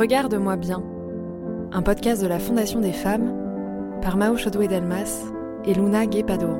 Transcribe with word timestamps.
Regarde-moi 0.00 0.56
bien, 0.56 0.82
un 1.72 1.82
podcast 1.82 2.22
de 2.22 2.26
la 2.26 2.38
Fondation 2.38 2.80
des 2.80 2.94
femmes 2.94 3.34
par 4.00 4.16
Mao 4.16 4.34
Chodoué 4.34 4.66
Delmas 4.66 5.26
et 5.66 5.74
Luna 5.74 6.06
Guépado. 6.06 6.56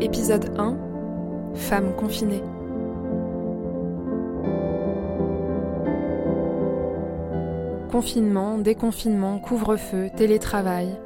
Épisode 0.00 0.54
1 0.56 0.74
Femmes 1.52 1.92
confinées. 1.98 2.42
Confinement, 7.92 8.56
déconfinement, 8.56 9.38
couvre-feu, 9.38 10.08
télétravail, 10.16 10.96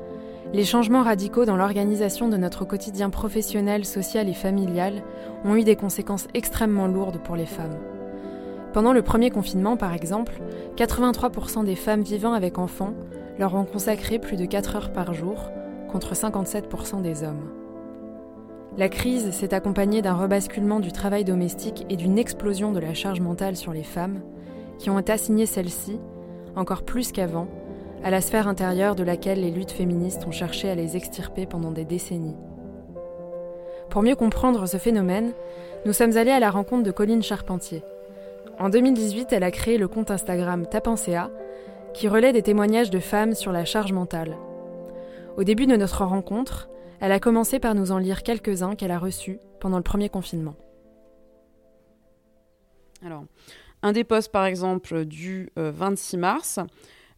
les 0.52 0.64
changements 0.64 1.04
radicaux 1.04 1.44
dans 1.44 1.56
l'organisation 1.56 2.28
de 2.28 2.36
notre 2.36 2.64
quotidien 2.64 3.08
professionnel, 3.08 3.84
social 3.84 4.28
et 4.28 4.34
familial 4.34 5.02
ont 5.44 5.54
eu 5.54 5.62
des 5.62 5.76
conséquences 5.76 6.26
extrêmement 6.34 6.88
lourdes 6.88 7.18
pour 7.22 7.36
les 7.36 7.46
femmes. 7.46 7.78
Pendant 8.72 8.92
le 8.92 9.02
premier 9.02 9.30
confinement, 9.30 9.76
par 9.76 9.94
exemple, 9.94 10.40
83% 10.76 11.64
des 11.64 11.76
femmes 11.76 12.02
vivant 12.02 12.32
avec 12.32 12.58
enfants 12.58 12.94
leur 13.38 13.54
ont 13.54 13.64
consacré 13.64 14.18
plus 14.18 14.36
de 14.36 14.44
4 14.44 14.76
heures 14.76 14.92
par 14.92 15.14
jour, 15.14 15.50
contre 15.90 16.14
57% 16.14 17.00
des 17.00 17.22
hommes. 17.22 17.50
La 18.76 18.88
crise 18.88 19.30
s'est 19.30 19.54
accompagnée 19.54 20.02
d'un 20.02 20.14
rebasculement 20.14 20.80
du 20.80 20.92
travail 20.92 21.24
domestique 21.24 21.86
et 21.90 21.96
d'une 21.96 22.18
explosion 22.18 22.72
de 22.72 22.78
la 22.78 22.94
charge 22.94 23.20
mentale 23.20 23.56
sur 23.56 23.72
les 23.72 23.82
femmes, 23.82 24.20
qui 24.78 24.90
ont 24.90 24.98
assigné 24.98 25.46
celle-ci, 25.46 26.00
encore 26.54 26.82
plus 26.82 27.12
qu'avant, 27.12 27.48
à 28.02 28.10
la 28.10 28.20
sphère 28.20 28.48
intérieure 28.48 28.94
de 28.94 29.02
laquelle 29.02 29.40
les 29.40 29.50
luttes 29.50 29.72
féministes 29.72 30.26
ont 30.26 30.32
cherché 30.32 30.70
à 30.70 30.74
les 30.74 30.96
extirper 30.96 31.46
pendant 31.46 31.70
des 31.70 31.84
décennies. 31.84 32.36
Pour 33.90 34.02
mieux 34.02 34.16
comprendre 34.16 34.66
ce 34.66 34.76
phénomène, 34.76 35.32
nous 35.84 35.92
sommes 35.92 36.16
allés 36.16 36.30
à 36.30 36.40
la 36.40 36.50
rencontre 36.50 36.84
de 36.84 36.90
Colline 36.90 37.22
Charpentier. 37.22 37.82
En 38.58 38.68
2018, 38.68 39.32
elle 39.32 39.42
a 39.42 39.50
créé 39.50 39.78
le 39.78 39.88
compte 39.88 40.10
Instagram 40.10 40.66
Tapensea, 40.66 41.30
qui 41.92 42.08
relaie 42.08 42.32
des 42.32 42.42
témoignages 42.42 42.90
de 42.90 43.00
femmes 43.00 43.34
sur 43.34 43.52
la 43.52 43.64
charge 43.64 43.92
mentale. 43.92 44.36
Au 45.36 45.44
début 45.44 45.66
de 45.66 45.76
notre 45.76 46.04
rencontre, 46.04 46.68
elle 47.00 47.12
a 47.12 47.20
commencé 47.20 47.58
par 47.58 47.74
nous 47.74 47.92
en 47.92 47.98
lire 47.98 48.22
quelques-uns 48.22 48.76
qu'elle 48.76 48.90
a 48.90 48.98
reçus 48.98 49.40
pendant 49.60 49.78
le 49.78 49.82
premier 49.82 50.08
confinement. 50.08 50.54
Un 53.82 53.92
des 53.92 54.04
posts, 54.04 54.30
par 54.30 54.44
exemple, 54.44 55.04
du 55.06 55.50
26 55.56 56.16
euh, 56.16 56.20
mars, 56.20 56.60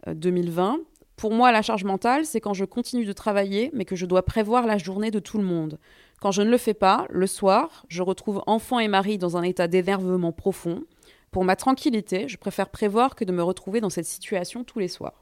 2020. 0.07 0.75
Euh, 0.75 0.77
Pour 1.17 1.33
moi, 1.33 1.53
la 1.53 1.63
charge 1.63 1.85
mentale, 1.85 2.25
c'est 2.25 2.41
quand 2.41 2.55
je 2.55 2.65
continue 2.65 3.05
de 3.05 3.13
travailler, 3.13 3.71
mais 3.75 3.85
que 3.85 3.97
je 3.97 4.07
dois 4.07 4.23
prévoir 4.23 4.67
la 4.67 4.79
journée 4.79 5.11
de 5.11 5.19
tout 5.19 5.39
le 5.39 5.45
monde. 5.45 5.79
Quand 6.21 6.31
je 6.31 6.43
ne 6.43 6.51
le 6.51 6.59
fais 6.59 6.75
pas, 6.75 7.07
le 7.11 7.27
soir, 7.27 7.85
je 7.89 8.03
retrouve 8.03 8.43
enfant 8.47 8.79
et 8.79 8.89
mari 8.89 9.19
dans 9.19 9.37
un 9.37 9.43
état 9.43 9.69
d'énervement 9.69 10.33
profond. 10.33 10.85
Pour 11.33 11.45
ma 11.45 11.57
tranquillité, 11.57 12.29
je 12.29 12.37
préfère 12.37 12.69
prévoir 12.69 13.15
que 13.15 13.25
de 13.25 13.33
me 13.33 13.43
retrouver 13.43 13.81
dans 13.81 13.91
cette 13.91 14.07
situation 14.07 14.65
tous 14.65 14.79
les 14.79 14.89
soirs. 14.89 15.22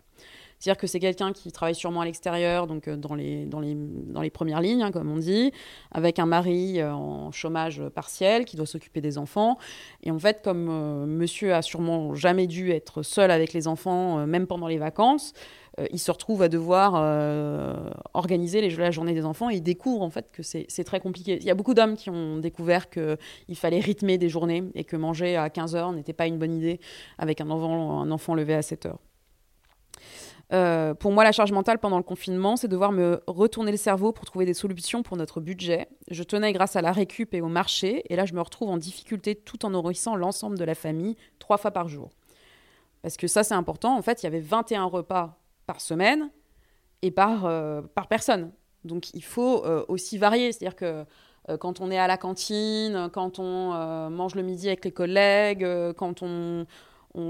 C'est-à-dire 0.60 0.78
que 0.78 0.86
c'est 0.86 1.00
quelqu'un 1.00 1.32
qui 1.32 1.50
travaille 1.52 1.74
sûrement 1.74 2.02
à 2.02 2.04
l'extérieur, 2.04 2.66
donc 2.66 2.86
euh, 2.86 2.94
dans 2.94 3.14
les, 3.14 3.46
dans 3.46 3.60
les, 3.60 3.74
dans 3.74 4.20
les 4.20 4.28
premières 4.28 4.60
lignes, 4.60 4.82
hein, 4.82 4.92
comme 4.92 5.10
on 5.10 5.16
dit, 5.16 5.52
avec 5.90 6.18
un 6.18 6.26
mari 6.26 6.80
euh, 6.80 6.92
en 6.92 7.32
chômage 7.32 7.82
partiel 7.94 8.44
qui 8.44 8.56
doit 8.56 8.66
s'occuper 8.66 9.00
des 9.00 9.16
enfants. 9.16 9.56
Et 10.02 10.10
en 10.10 10.18
fait, 10.18 10.42
comme 10.44 10.68
euh, 10.68 11.06
monsieur 11.06 11.54
a 11.54 11.62
sûrement 11.62 12.14
jamais 12.14 12.46
dû 12.46 12.72
être 12.72 13.02
seul 13.02 13.30
avec 13.30 13.54
les 13.54 13.68
enfants, 13.68 14.26
même 14.26 14.46
pendant 14.46 14.68
les 14.68 14.78
vacances, 14.78 15.32
il 15.92 15.98
se 15.98 16.10
retrouve 16.10 16.42
à 16.42 16.48
devoir 16.48 16.94
organiser 18.12 18.60
les, 18.60 18.68
la 18.76 18.90
journée 18.90 19.14
des 19.14 19.24
enfants 19.24 19.48
et 19.48 19.54
il 19.54 19.62
découvre 19.62 20.02
en 20.02 20.10
fait 20.10 20.30
que 20.30 20.42
c'est 20.42 20.84
très 20.84 21.00
compliqué. 21.00 21.38
Il 21.40 21.46
y 21.46 21.50
a 21.50 21.54
beaucoup 21.54 21.74
d'hommes 21.74 21.96
qui 21.96 22.10
ont 22.10 22.36
découvert 22.38 22.90
qu'il 22.90 23.16
fallait 23.54 23.80
rythmer 23.80 24.18
des 24.18 24.28
journées 24.28 24.64
et 24.74 24.84
que 24.84 24.96
manger 24.96 25.36
à 25.36 25.48
15 25.48 25.76
heures 25.76 25.92
n'était 25.92 26.12
pas 26.12 26.26
une 26.26 26.38
bonne 26.38 26.54
idée 26.54 26.80
avec 27.18 27.40
un 27.40 27.48
enfant, 27.48 28.02
un 28.02 28.10
enfant 28.10 28.34
levé 28.34 28.54
à 28.54 28.62
7 28.62 28.86
heures. 28.86 28.98
Euh, 30.52 30.94
pour 30.94 31.12
moi, 31.12 31.22
la 31.22 31.32
charge 31.32 31.52
mentale 31.52 31.78
pendant 31.78 31.96
le 31.96 32.02
confinement, 32.02 32.56
c'est 32.56 32.66
devoir 32.66 32.90
me 32.90 33.22
retourner 33.26 33.70
le 33.70 33.76
cerveau 33.76 34.12
pour 34.12 34.24
trouver 34.24 34.46
des 34.46 34.54
solutions 34.54 35.02
pour 35.02 35.16
notre 35.16 35.40
budget. 35.40 35.88
Je 36.10 36.22
tenais 36.24 36.52
grâce 36.52 36.74
à 36.74 36.82
la 36.82 36.92
récup 36.92 37.34
et 37.34 37.40
au 37.40 37.48
marché, 37.48 38.02
et 38.08 38.16
là, 38.16 38.24
je 38.24 38.34
me 38.34 38.40
retrouve 38.40 38.70
en 38.70 38.76
difficulté 38.76 39.36
tout 39.36 39.64
en 39.64 39.70
nourrissant 39.70 40.16
l'ensemble 40.16 40.58
de 40.58 40.64
la 40.64 40.74
famille 40.74 41.16
trois 41.38 41.56
fois 41.56 41.70
par 41.70 41.88
jour. 41.88 42.10
Parce 43.02 43.16
que 43.16 43.28
ça, 43.28 43.44
c'est 43.44 43.54
important. 43.54 43.96
En 43.96 44.02
fait, 44.02 44.22
il 44.22 44.24
y 44.24 44.26
avait 44.26 44.40
21 44.40 44.84
repas 44.84 45.38
par 45.66 45.80
semaine 45.80 46.30
et 47.02 47.10
par, 47.10 47.46
euh, 47.46 47.80
par 47.94 48.08
personne. 48.08 48.50
Donc, 48.84 49.14
il 49.14 49.24
faut 49.24 49.64
euh, 49.64 49.84
aussi 49.88 50.18
varier. 50.18 50.52
C'est-à-dire 50.52 50.76
que 50.76 51.04
quand 51.58 51.80
on 51.80 51.90
est 51.90 51.98
à 51.98 52.06
la 52.06 52.16
cantine, 52.16 53.08
quand 53.12 53.40
on 53.40 54.08
mange 54.10 54.36
le 54.36 54.42
midi 54.42 54.68
avec 54.68 54.84
les 54.84 54.92
collègues, 54.92 55.66
quand 55.96 56.22
on, 56.22 56.64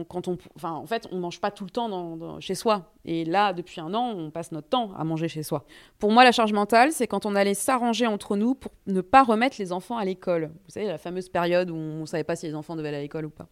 quand 0.09 0.29
on, 0.29 0.37
enfin, 0.57 0.73
en 0.73 0.87
fait, 0.87 1.09
on 1.11 1.19
mange 1.19 1.41
pas 1.41 1.51
tout 1.51 1.65
le 1.65 1.71
temps 1.71 2.39
chez 2.41 2.55
soi. 2.55 2.93
Et 3.05 3.25
là, 3.25 3.53
depuis 3.53 3.81
un 3.81 3.95
an, 3.95 4.13
on 4.17 4.31
passe 4.31 4.53
notre 4.53 4.69
temps 4.69 4.93
à 4.97 5.05
manger 5.05 5.29
chez 5.29 5.43
soi. 5.43 5.65
Pour 5.99 6.13
moi, 6.13 6.25
la 6.25 6.33
charge 6.33 6.53
mentale, 6.53 6.93
c'est 6.93 7.07
quand 7.07 7.27
on 7.27 7.35
allait 7.35 7.55
s'arranger 7.55 8.07
entre 8.07 8.37
nous 8.37 8.55
pour 8.55 8.73
ne 8.87 9.01
pas 9.01 9.23
remettre 9.23 9.57
les 9.59 9.73
enfants 9.73 9.97
à 9.97 10.05
l'école. 10.05 10.51
Vous 10.65 10.71
savez, 10.71 10.87
la 10.87 10.99
fameuse 10.99 11.29
période 11.29 11.71
où 11.71 11.75
on 11.75 12.01
ne 12.01 12.07
savait 12.07 12.25
pas 12.25 12.37
si 12.37 12.47
les 12.47 12.55
enfants 12.55 12.77
devaient 12.77 12.89
aller 12.89 12.99
à 12.99 13.03
l'école 13.03 13.27
ou 13.27 13.31
pas. 13.31 13.49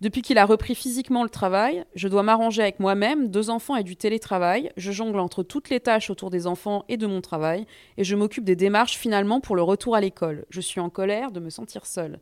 Depuis 0.00 0.22
qu'il 0.22 0.36
a 0.38 0.46
repris 0.46 0.74
physiquement 0.74 1.22
le 1.22 1.28
travail, 1.28 1.84
je 1.94 2.08
dois 2.08 2.24
m'arranger 2.24 2.62
avec 2.62 2.80
moi-même, 2.80 3.28
deux 3.28 3.50
enfants 3.50 3.76
et 3.76 3.84
du 3.84 3.94
télétravail. 3.94 4.72
Je 4.76 4.90
jongle 4.90 5.20
entre 5.20 5.44
toutes 5.44 5.70
les 5.70 5.78
tâches 5.78 6.10
autour 6.10 6.28
des 6.28 6.48
enfants 6.48 6.84
et 6.88 6.96
de 6.96 7.06
mon 7.06 7.20
travail, 7.20 7.66
et 7.98 8.02
je 8.02 8.16
m'occupe 8.16 8.42
des 8.42 8.56
démarches 8.56 8.96
finalement 8.96 9.40
pour 9.40 9.54
le 9.54 9.62
retour 9.62 9.94
à 9.94 10.00
l'école. 10.00 10.44
Je 10.50 10.60
suis 10.60 10.80
en 10.80 10.90
colère 10.90 11.30
de 11.30 11.38
me 11.38 11.50
sentir 11.50 11.86
seule. 11.86 12.18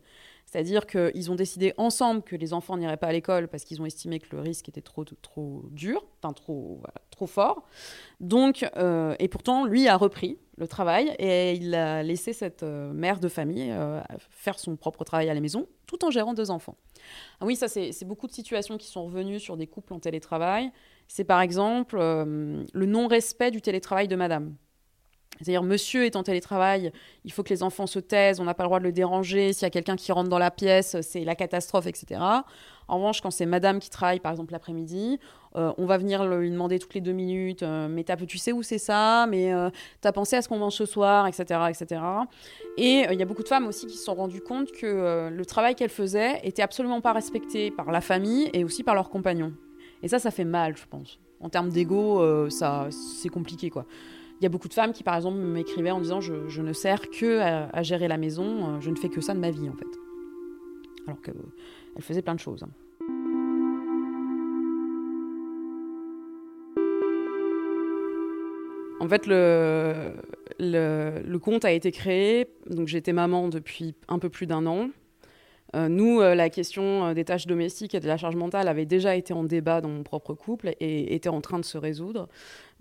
C'est-à-dire 0.51 0.85
qu'ils 0.85 1.31
ont 1.31 1.35
décidé 1.35 1.73
ensemble 1.77 2.23
que 2.23 2.35
les 2.35 2.51
enfants 2.51 2.75
n'iraient 2.75 2.97
pas 2.97 3.07
à 3.07 3.13
l'école 3.13 3.47
parce 3.47 3.63
qu'ils 3.63 3.81
ont 3.81 3.85
estimé 3.85 4.19
que 4.19 4.35
le 4.35 4.41
risque 4.41 4.67
était 4.67 4.81
trop, 4.81 5.05
trop 5.05 5.63
dur, 5.71 6.03
enfin 6.21 6.33
trop, 6.33 6.83
trop 7.09 7.25
fort. 7.25 7.63
Donc, 8.19 8.69
euh, 8.75 9.15
et 9.19 9.29
pourtant, 9.29 9.65
lui 9.65 9.87
a 9.87 9.95
repris 9.95 10.37
le 10.57 10.67
travail 10.67 11.15
et 11.19 11.53
il 11.53 11.73
a 11.73 12.03
laissé 12.03 12.33
cette 12.33 12.63
euh, 12.63 12.91
mère 12.91 13.21
de 13.21 13.29
famille 13.29 13.71
euh, 13.71 14.01
faire 14.29 14.59
son 14.59 14.75
propre 14.75 15.05
travail 15.05 15.29
à 15.29 15.33
la 15.33 15.39
maison 15.39 15.67
tout 15.87 16.03
en 16.03 16.11
gérant 16.11 16.33
deux 16.33 16.51
enfants. 16.51 16.75
Ah 17.39 17.45
oui, 17.45 17.55
ça, 17.55 17.69
c'est 17.69 18.03
beaucoup 18.03 18.27
de 18.27 18.33
situations 18.33 18.77
qui 18.77 18.87
sont 18.87 19.05
revenues 19.05 19.39
sur 19.39 19.55
des 19.55 19.67
couples 19.67 19.93
en 19.93 19.99
télétravail. 19.99 20.69
C'est 21.07 21.23
par 21.23 21.39
exemple 21.39 21.97
le 21.97 22.85
non-respect 22.85 23.51
du 23.51 23.61
télétravail 23.61 24.07
de 24.09 24.15
madame. 24.17 24.55
C'est-à-dire, 25.41 25.63
monsieur 25.63 26.05
est 26.05 26.15
en 26.15 26.23
télétravail, 26.23 26.91
il 27.25 27.31
faut 27.31 27.43
que 27.43 27.49
les 27.49 27.63
enfants 27.63 27.87
se 27.87 27.99
taisent, 27.99 28.39
on 28.39 28.43
n'a 28.43 28.53
pas 28.53 28.63
le 28.63 28.67
droit 28.67 28.79
de 28.79 28.83
le 28.83 28.91
déranger, 28.91 29.53
s'il 29.53 29.63
y 29.63 29.65
a 29.65 29.71
quelqu'un 29.71 29.95
qui 29.95 30.11
rentre 30.11 30.29
dans 30.29 30.37
la 30.37 30.51
pièce, 30.51 30.97
c'est 31.01 31.23
la 31.23 31.35
catastrophe, 31.35 31.87
etc. 31.87 32.21
En 32.87 32.97
revanche, 32.97 33.21
quand 33.21 33.31
c'est 33.31 33.45
madame 33.45 33.79
qui 33.79 33.89
travaille, 33.89 34.19
par 34.19 34.31
exemple, 34.31 34.51
l'après-midi, 34.51 35.17
euh, 35.55 35.71
on 35.77 35.85
va 35.85 35.97
venir 35.97 36.25
lui 36.25 36.51
demander 36.51 36.77
toutes 36.77 36.93
les 36.93 37.01
deux 37.01 37.11
minutes, 37.13 37.63
euh, 37.63 37.87
mais 37.89 38.03
tu 38.27 38.37
sais 38.37 38.51
où 38.51 38.63
c'est 38.63 38.77
ça, 38.77 39.27
mais 39.29 39.53
euh, 39.53 39.69
tu 40.01 40.07
as 40.07 40.11
pensé 40.11 40.35
à 40.35 40.41
ce 40.41 40.49
qu'on 40.49 40.57
mange 40.57 40.73
ce 40.73 40.85
soir, 40.85 41.25
etc. 41.27 41.59
etc. 41.69 42.01
Et 42.77 43.05
il 43.09 43.19
y 43.19 43.21
a 43.21 43.25
beaucoup 43.25 43.43
de 43.43 43.47
femmes 43.47 43.67
aussi 43.67 43.87
qui 43.87 43.97
se 43.97 44.03
sont 44.03 44.13
rendues 44.13 44.41
compte 44.41 44.71
que 44.71 45.29
le 45.29 45.45
travail 45.45 45.75
qu'elles 45.75 45.89
faisaient 45.89 46.39
était 46.43 46.61
absolument 46.61 47.01
pas 47.01 47.13
respecté 47.13 47.71
par 47.71 47.91
la 47.91 48.01
famille 48.01 48.49
et 48.53 48.63
aussi 48.63 48.83
par 48.83 48.93
leurs 48.93 49.09
compagnons. 49.09 49.53
Et 50.03 50.07
ça, 50.07 50.19
ça 50.19 50.31
fait 50.31 50.45
mal, 50.45 50.75
je 50.77 50.85
pense. 50.89 51.19
En 51.39 51.49
termes 51.49 51.69
d'ego, 51.69 52.49
ça, 52.49 52.87
c'est 52.91 53.29
compliqué, 53.29 53.69
quoi. 53.69 53.85
Il 54.41 54.45
y 54.45 54.47
a 54.47 54.49
beaucoup 54.49 54.67
de 54.67 54.73
femmes 54.73 54.91
qui, 54.91 55.03
par 55.03 55.15
exemple, 55.15 55.37
m'écrivaient 55.37 55.91
en 55.91 56.01
disant 56.01 56.19
je, 56.19 56.61
ne 56.61 56.73
sers 56.73 57.11
que 57.11 57.39
à, 57.39 57.83
gérer 57.83 58.07
la 58.07 58.17
maison, 58.17 58.43
euh, 58.43 58.79
je 58.79 58.89
ne 58.89 58.95
fais 58.95 59.07
que 59.07 59.21
ça 59.21 59.35
de 59.35 59.39
ma 59.39 59.51
vie, 59.51 59.69
en 59.69 59.75
fait. 59.75 59.85
Alors 61.05 61.21
qu'elles 61.21 61.35
euh, 61.35 62.01
faisaient 62.01 62.23
plein 62.23 62.33
de 62.33 62.39
choses. 62.39 62.65
En 68.99 69.07
fait, 69.07 69.27
le, 69.27 70.13
le, 70.57 71.37
compte 71.37 71.63
a 71.63 71.71
été 71.71 71.91
créé. 71.91 72.47
Donc, 72.67 72.87
j'étais 72.87 73.13
maman 73.13 73.47
depuis 73.47 73.93
un 74.07 74.17
peu 74.17 74.29
plus 74.29 74.47
d'un 74.47 74.65
an. 74.65 74.89
Euh, 75.75 75.87
nous, 75.87 76.19
la 76.19 76.49
question 76.49 77.13
des 77.13 77.23
tâches 77.23 77.47
domestiques 77.47 77.95
et 77.95 77.99
de 77.99 78.07
la 78.07 78.17
charge 78.17 78.35
mentale 78.35 78.67
avait 78.67 78.85
déjà 78.85 79.15
été 79.15 79.33
en 79.33 79.43
débat 79.43 79.81
dans 79.81 79.89
mon 79.89 80.03
propre 80.03 80.33
couple 80.33 80.73
et 80.79 81.15
était 81.15 81.29
en 81.29 81.41
train 81.41 81.59
de 81.59 81.65
se 81.65 81.77
résoudre. 81.77 82.27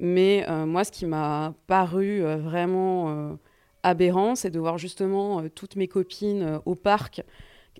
Mais 0.00 0.46
euh, 0.48 0.64
moi, 0.64 0.82
ce 0.82 0.90
qui 0.90 1.04
m'a 1.04 1.54
paru 1.66 2.24
euh, 2.24 2.38
vraiment 2.38 3.10
euh, 3.10 3.34
aberrant, 3.82 4.34
c'est 4.34 4.48
de 4.48 4.58
voir 4.58 4.78
justement 4.78 5.46
toutes 5.54 5.76
mes 5.76 5.88
copines 5.88 6.58
au 6.64 6.74
parc 6.74 7.22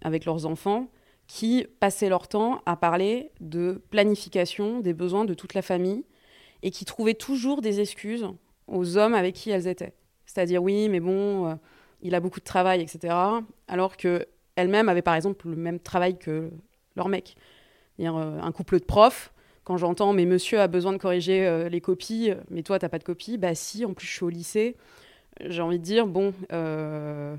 avec 0.02 0.26
leurs 0.26 0.44
enfants 0.44 0.88
qui 1.26 1.66
passaient 1.80 2.10
leur 2.10 2.28
temps 2.28 2.60
à 2.66 2.76
parler 2.76 3.32
de 3.40 3.82
planification 3.90 4.80
des 4.80 4.92
besoins 4.92 5.24
de 5.24 5.32
toute 5.32 5.54
la 5.54 5.62
famille 5.62 6.04
et 6.62 6.70
qui 6.70 6.84
trouvaient 6.84 7.14
toujours 7.14 7.62
des 7.62 7.80
excuses 7.80 8.26
aux 8.66 8.98
hommes 8.98 9.14
avec 9.14 9.34
qui 9.34 9.50
elles 9.50 9.66
étaient. 9.66 9.94
C'est-à-dire, 10.26 10.62
oui, 10.62 10.88
mais 10.90 11.00
bon, 11.00 11.58
il 12.02 12.14
a 12.14 12.20
beaucoup 12.20 12.40
de 12.40 12.44
travail, 12.44 12.82
etc. 12.82 13.14
Alors 13.66 13.96
qu'elles-mêmes 14.56 14.88
avaient 14.88 15.02
par 15.02 15.14
exemple 15.14 15.48
le 15.48 15.56
même 15.56 15.80
travail 15.80 16.18
que 16.18 16.50
leur 16.96 17.08
mec. 17.08 17.36
un 17.98 18.52
couple 18.52 18.78
de 18.78 18.84
profs, 18.84 19.32
quand 19.64 19.76
j'entends 19.76 20.12
mais 20.12 20.26
monsieur 20.26 20.60
a 20.60 20.66
besoin 20.66 20.92
de 20.92 20.98
corriger 20.98 21.46
euh, 21.46 21.68
les 21.68 21.80
copies, 21.80 22.32
mais 22.50 22.62
toi 22.62 22.78
t'as 22.78 22.88
pas 22.88 22.98
de 22.98 23.04
copie, 23.04 23.38
bah 23.38 23.54
si, 23.54 23.84
en 23.84 23.94
plus 23.94 24.06
je 24.06 24.12
suis 24.12 24.24
au 24.24 24.28
lycée, 24.28 24.76
j'ai 25.44 25.62
envie 25.62 25.78
de 25.78 25.84
dire 25.84 26.06
bon, 26.06 26.32
il 26.40 26.46
euh, 26.52 27.36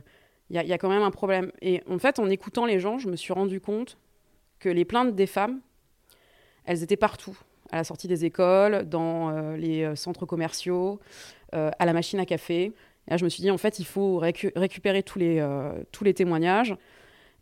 Il 0.49 0.55
y, 0.55 0.73
a 0.73 0.77
quand 0.77 0.89
même 0.89 1.03
un 1.03 1.11
problème. 1.11 1.51
Et 1.61 1.81
en 1.89 1.99
fait, 1.99 2.19
en 2.19 2.29
écoutant 2.29 2.65
les 2.65 2.79
gens, 2.79 2.97
je 2.97 3.09
me 3.09 3.15
suis 3.15 3.31
rendu 3.31 3.61
compte 3.61 3.97
que 4.59 4.69
les 4.69 4.85
plaintes 4.85 5.15
des 5.15 5.27
femmes, 5.27 5.61
elles 6.65 6.83
étaient 6.83 6.97
partout. 6.97 7.37
À 7.71 7.77
la 7.77 7.83
sortie 7.83 8.07
des 8.07 8.25
écoles, 8.25 8.83
dans 8.89 9.31
les 9.55 9.95
centres 9.95 10.25
commerciaux, 10.25 10.99
à 11.53 11.85
la 11.85 11.93
machine 11.93 12.19
à 12.19 12.25
café. 12.25 12.63
Et 13.07 13.11
là, 13.11 13.17
je 13.17 13.23
me 13.23 13.29
suis 13.29 13.41
dit, 13.41 13.51
en 13.51 13.57
fait, 13.57 13.79
il 13.79 13.85
faut 13.85 14.17
récupérer 14.17 15.03
tous 15.03 15.19
les, 15.19 15.45
tous 15.91 16.03
les 16.03 16.13
témoignages 16.13 16.75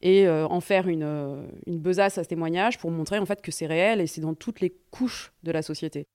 et 0.01 0.27
euh, 0.27 0.47
en 0.47 0.61
faire 0.61 0.87
une, 0.87 1.03
euh, 1.03 1.43
une 1.65 1.79
besace 1.79 2.17
à 2.17 2.23
ce 2.23 2.29
témoignage 2.29 2.77
pour 2.77 2.91
montrer 2.91 3.19
en 3.19 3.25
fait 3.25 3.41
que 3.41 3.51
c'est 3.51 3.65
réel 3.65 3.99
et 4.01 4.07
c'est 4.07 4.21
dans 4.21 4.33
toutes 4.33 4.61
les 4.61 4.73
couches 4.91 5.33
de 5.43 5.51
la 5.51 5.61
société. 5.61 6.05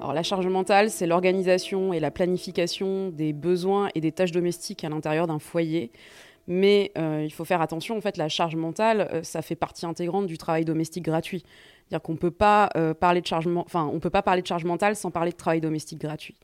Alors, 0.00 0.14
la 0.14 0.24
charge 0.24 0.48
mentale, 0.48 0.90
c'est 0.90 1.06
l'organisation 1.06 1.92
et 1.92 2.00
la 2.00 2.10
planification 2.10 3.10
des 3.10 3.32
besoins 3.32 3.88
et 3.94 4.00
des 4.00 4.10
tâches 4.10 4.32
domestiques 4.32 4.82
à 4.82 4.88
l'intérieur 4.88 5.28
d'un 5.28 5.38
foyer. 5.38 5.92
Mais 6.48 6.90
euh, 6.98 7.22
il 7.24 7.32
faut 7.32 7.44
faire 7.44 7.60
attention, 7.60 7.96
en 7.96 8.00
fait, 8.00 8.16
la 8.16 8.28
charge 8.28 8.56
mentale, 8.56 9.20
ça 9.22 9.42
fait 9.42 9.54
partie 9.54 9.86
intégrante 9.86 10.26
du 10.26 10.38
travail 10.38 10.64
domestique 10.64 11.04
gratuit. 11.04 11.44
C'est-à-dire 11.86 12.02
qu'on 12.02 12.16
pas 12.16 12.68
parler 12.98 13.22
peut 14.00 14.10
pas 14.10 14.22
parler 14.22 14.42
de 14.42 14.46
charge 14.46 14.64
mentale 14.64 14.96
sans 14.96 15.12
parler 15.12 15.30
de 15.30 15.36
travail 15.36 15.60
domestique 15.60 16.00
gratuit. 16.00 16.36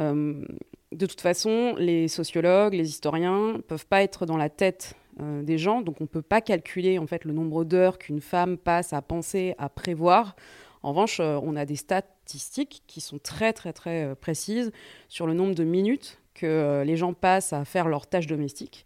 Euh, 0.00 0.44
de 0.92 1.06
toute 1.06 1.20
façon, 1.20 1.74
les 1.76 2.08
sociologues, 2.08 2.74
les 2.74 2.88
historiens 2.88 3.60
peuvent 3.66 3.86
pas 3.86 4.02
être 4.02 4.26
dans 4.26 4.36
la 4.36 4.48
tête 4.48 4.94
euh, 5.20 5.42
des 5.42 5.58
gens, 5.58 5.80
donc 5.80 6.00
on 6.00 6.04
ne 6.04 6.08
peut 6.08 6.22
pas 6.22 6.40
calculer 6.40 6.98
en 6.98 7.06
fait 7.06 7.24
le 7.24 7.32
nombre 7.32 7.64
d'heures 7.64 7.98
qu'une 7.98 8.20
femme 8.20 8.56
passe 8.56 8.92
à 8.92 9.02
penser, 9.02 9.54
à 9.58 9.68
prévoir. 9.68 10.36
En 10.82 10.90
revanche, 10.90 11.18
euh, 11.20 11.38
on 11.42 11.56
a 11.56 11.64
des 11.64 11.76
statistiques 11.76 12.82
qui 12.86 13.00
sont 13.00 13.18
très 13.18 13.52
très 13.52 13.72
très 13.72 14.14
précises 14.16 14.72
sur 15.08 15.26
le 15.26 15.34
nombre 15.34 15.54
de 15.54 15.64
minutes 15.64 16.20
que 16.34 16.82
les 16.84 16.96
gens 16.96 17.12
passent 17.12 17.52
à 17.52 17.64
faire 17.64 17.88
leurs 17.88 18.08
tâches 18.08 18.26
domestiques. 18.26 18.84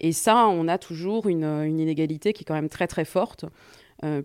Et 0.00 0.12
ça, 0.12 0.46
on 0.48 0.68
a 0.68 0.76
toujours 0.76 1.26
une, 1.28 1.78
inégalité 1.78 2.34
qui 2.34 2.42
est 2.42 2.44
quand 2.44 2.54
même 2.54 2.68
très 2.68 2.86
très 2.86 3.06
forte, 3.06 3.46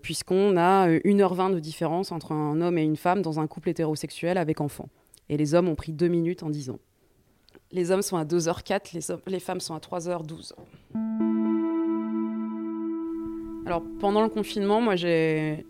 puisqu'on 0.02 0.58
a 0.58 0.90
1h20 0.90 1.54
de 1.54 1.60
différence 1.60 2.12
entre 2.12 2.34
un 2.34 2.60
homme 2.60 2.78
et 2.78 2.84
une 2.84 2.98
femme 2.98 3.22
dans 3.22 3.40
un 3.40 3.48
couple 3.48 3.70
hétérosexuel 3.70 4.38
avec 4.38 4.60
enfants. 4.60 4.90
Et 5.30 5.38
les 5.38 5.54
hommes 5.54 5.68
ont 5.68 5.76
pris 5.76 5.92
deux 5.92 6.08
minutes 6.08 6.44
en 6.44 6.50
10 6.50 6.70
ans. 6.70 6.80
Les 7.72 7.92
hommes 7.92 8.02
sont 8.02 8.18
à 8.18 8.24
2h04, 8.24 8.94
les, 8.94 9.32
les 9.32 9.40
femmes 9.40 9.60
sont 9.60 9.76
à 9.76 9.80
3h12. 9.80 10.54
Alors 13.66 13.84
pendant 14.00 14.22
le 14.22 14.30
confinement, 14.30 14.80
moi 14.80 14.96
j'ai 14.96 15.66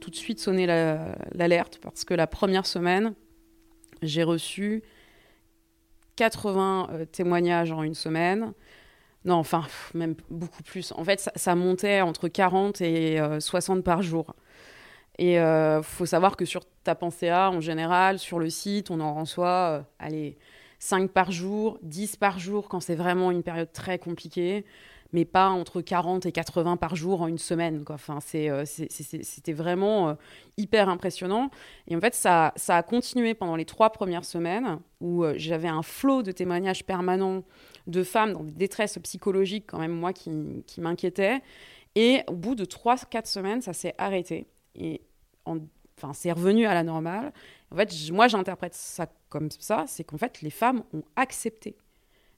tout 0.00 0.10
de 0.10 0.14
suite 0.14 0.38
sonné 0.38 0.66
l'alerte 0.66 1.80
parce 1.82 2.04
que 2.04 2.14
la 2.14 2.28
première 2.28 2.64
semaine, 2.64 3.14
j'ai 4.02 4.22
reçu 4.22 4.84
80 6.14 6.90
euh, 6.92 7.04
témoignages 7.06 7.72
en 7.72 7.82
une 7.82 7.94
semaine. 7.94 8.52
Non, 9.24 9.34
enfin, 9.34 9.64
même 9.94 10.14
beaucoup 10.30 10.62
plus. 10.62 10.92
En 10.92 11.02
fait, 11.02 11.28
ça, 11.34 11.54
montait 11.56 12.02
entre 12.02 12.28
40 12.28 12.80
et 12.82 13.18
60 13.40 13.78
euh, 13.78 13.82
par 13.82 14.02
jour. 14.02 14.34
Et 15.18 15.34
il 15.34 15.38
euh, 15.38 15.82
faut 15.82 16.06
savoir 16.06 16.36
que 16.36 16.44
sur 16.44 16.62
ta 16.82 16.94
pensée 16.94 17.28
A, 17.28 17.50
en 17.50 17.60
général, 17.60 18.18
sur 18.18 18.38
le 18.38 18.50
site, 18.50 18.90
on 18.90 19.00
en 19.00 19.14
reçoit, 19.14 19.78
euh, 19.78 19.82
allez, 19.98 20.38
5 20.80 21.10
par 21.10 21.30
jour, 21.30 21.78
10 21.82 22.16
par 22.16 22.38
jour 22.38 22.68
quand 22.68 22.80
c'est 22.80 22.96
vraiment 22.96 23.30
une 23.30 23.42
période 23.42 23.72
très 23.72 23.98
compliquée, 23.98 24.64
mais 25.12 25.24
pas 25.24 25.48
entre 25.48 25.80
40 25.80 26.26
et 26.26 26.32
80 26.32 26.76
par 26.76 26.96
jour 26.96 27.22
en 27.22 27.28
une 27.28 27.38
semaine. 27.38 27.84
Enfin, 27.88 28.18
euh, 28.34 28.64
c'était 28.66 29.52
vraiment 29.52 30.16
hyper 30.56 30.88
impressionnant. 30.88 31.50
Et 31.86 31.94
en 31.94 32.00
fait, 32.00 32.14
ça, 32.14 32.52
ça, 32.56 32.76
a 32.76 32.82
continué 32.82 33.34
pendant 33.34 33.54
les 33.54 33.64
trois 33.64 33.90
premières 33.90 34.24
semaines 34.24 34.80
où 35.00 35.24
j'avais 35.36 35.68
un 35.68 35.82
flot 35.82 36.24
de 36.24 36.32
témoignages 36.32 36.84
permanents 36.84 37.44
de 37.86 38.02
femmes 38.02 38.32
dans 38.32 38.42
des 38.42 38.52
détresses 38.52 38.98
psychologiques, 38.98 39.66
quand 39.68 39.78
même, 39.78 39.92
moi, 39.92 40.12
qui, 40.12 40.32
qui 40.66 40.80
m'inquiétaient. 40.80 41.40
Et 41.94 42.22
au 42.26 42.34
bout 42.34 42.56
de 42.56 42.64
3-4 42.64 43.26
semaines, 43.26 43.62
ça 43.62 43.72
s'est 43.72 43.94
arrêté. 43.98 44.48
Et 44.74 45.02
enfin, 45.44 46.12
c'est 46.12 46.32
revenu 46.32 46.66
à 46.66 46.74
la 46.74 46.82
normale. 46.82 47.32
En 47.70 47.76
fait, 47.76 47.92
moi, 48.12 48.28
j'interprète 48.28 48.74
ça 48.74 49.06
comme 49.28 49.50
ça, 49.50 49.84
c'est 49.86 50.04
qu'en 50.04 50.18
fait, 50.18 50.42
les 50.42 50.50
femmes 50.50 50.84
ont 50.92 51.02
accepté. 51.16 51.76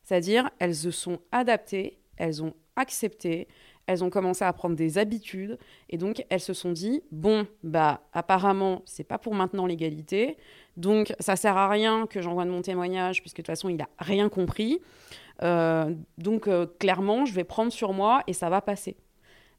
C'est-à-dire, 0.02 0.50
elles 0.58 0.74
se 0.74 0.90
sont 0.90 1.18
adaptées, 1.32 1.98
elles 2.16 2.42
ont 2.42 2.54
accepté, 2.76 3.48
elles 3.86 4.02
ont 4.02 4.10
commencé 4.10 4.44
à 4.44 4.52
prendre 4.52 4.76
des 4.76 4.98
habitudes, 4.98 5.58
et 5.88 5.96
donc 5.96 6.24
elles 6.28 6.40
se 6.40 6.52
sont 6.52 6.72
dit 6.72 7.02
bon, 7.10 7.46
bah 7.62 8.02
apparemment, 8.12 8.82
c'est 8.84 9.04
pas 9.04 9.18
pour 9.18 9.34
maintenant 9.34 9.66
l'égalité, 9.66 10.36
donc 10.76 11.14
ça 11.20 11.36
sert 11.36 11.56
à 11.56 11.68
rien 11.68 12.06
que 12.06 12.20
j'envoie 12.20 12.44
de 12.44 12.50
mon 12.50 12.62
témoignage, 12.62 13.20
puisque 13.20 13.38
de 13.38 13.42
toute 13.42 13.46
façon, 13.46 13.68
il 13.68 13.80
a 13.80 13.88
rien 13.98 14.28
compris. 14.28 14.80
Euh, 15.42 15.94
donc 16.18 16.48
euh, 16.48 16.66
clairement, 16.78 17.24
je 17.24 17.34
vais 17.34 17.44
prendre 17.44 17.72
sur 17.72 17.92
moi 17.92 18.22
et 18.26 18.32
ça 18.32 18.48
va 18.48 18.60
passer. 18.60 18.96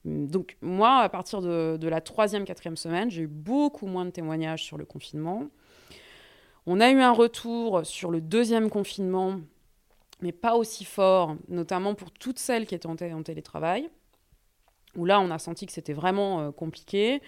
Donc 0.08 0.58
moi, 0.62 1.00
à 1.00 1.10
partir 1.10 1.42
de, 1.42 1.88
la 1.88 2.02
troisième, 2.02 2.46
quatrième 2.46 2.78
semaine, 2.78 3.12
j'ai 3.12 3.24
eu 3.24 3.28
beaucoup 3.28 3.88
moins 3.88 4.06
de 4.06 4.12
témoignages 4.12 4.64
sur 4.64 4.78
le 4.78 4.86
confinement. 4.86 5.48
On 6.66 6.80
a 6.80 6.90
eu 6.92 7.00
un 7.00 7.12
retour 7.12 7.86
sur 7.86 8.10
le 8.10 8.22
deuxième 8.22 8.70
confinement, 8.70 9.40
mais 10.22 10.32
pas 10.32 10.56
aussi 10.56 10.86
fort, 10.86 11.36
notamment 11.50 11.94
pour 11.94 12.12
toutes 12.12 12.40
celles 12.40 12.66
qui 12.66 12.76
étaient 12.76 12.88
en, 12.88 13.24
télétravail, 13.24 13.90
où 14.96 15.06
là, 15.06 15.20
on 15.20 15.30
a 15.30 15.40
senti 15.40 15.66
que 15.66 15.74
c'était 15.74 15.94
vraiment 15.94 16.42
euh, 16.42 16.52
compliqué. 16.52 17.22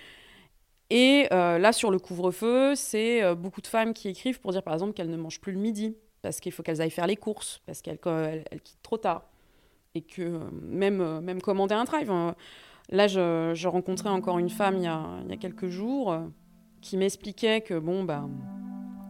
Et 0.90 1.28
euh, 1.32 1.60
là, 1.60 1.72
sur 1.72 1.92
le 1.92 2.00
couvre-feu, 2.00 2.76
c'est 2.76 3.22
euh, 3.22 3.36
beaucoup 3.36 3.62
de 3.62 3.68
femmes 3.68 3.94
qui 3.94 4.08
écrivent 4.08 4.40
pour 4.40 4.52
dire, 4.52 4.64
par 4.64 4.74
exemple, 4.74 4.94
qu'elles 4.94 5.10
ne 5.10 5.18
mangent 5.18 5.42
plus 5.42 5.54
le 5.54 5.60
midi, 5.60 5.96
parce 6.22 6.40
qu'il 6.40 6.52
faut 6.52 6.64
qu'elles 6.64 6.82
aillent 6.82 6.90
faire 6.90 7.08
les 7.08 7.18
courses, 7.18 7.62
parce 7.66 7.82
qu'elles 7.82 8.00
quittent 8.00 8.82
trop 8.82 8.98
tard. 8.98 9.24
Et 9.96 10.02
que 10.02 10.40
même, 10.52 11.20
même 11.22 11.42
commander 11.42 11.76
un 11.76 11.84
drive, 11.84 12.12
hein, 12.12 12.36
Là, 12.92 13.08
je, 13.08 13.68
rencontrais 13.68 14.10
encore 14.10 14.40
une 14.40 14.50
femme 14.50 14.78
il 14.78 14.84
y 14.84 14.88
a, 14.88 15.38
quelques 15.40 15.68
jours 15.68 16.12
euh, 16.12 16.22
qui 16.82 16.98
m'expliquait 16.98 17.62
que 17.62 17.78
bon, 17.78 18.04
bah, 18.04 18.28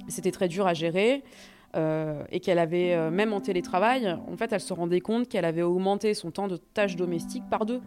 c'était 0.09 0.31
très 0.31 0.47
dur 0.47 0.67
à 0.67 0.73
gérer. 0.73 1.23
Euh, 1.75 2.23
et 2.31 2.39
qu'elle 2.39 2.57
avait, 2.57 2.95
euh, 2.95 3.11
même 3.11 3.31
en 3.31 3.41
télétravail, 3.41 4.11
en 4.27 4.35
fait, 4.35 4.51
elle 4.51 4.59
se 4.59 4.73
rendait 4.73 5.01
compte 5.01 5.29
qu'elle 5.29 5.45
avait 5.45 5.61
augmenté 5.61 6.15
son 6.15 6.31
temps 6.31 6.47
de 6.47 6.57
tâches 6.57 6.95
domestiques 6.95 7.47
par 7.47 7.67
deux. 7.67 7.79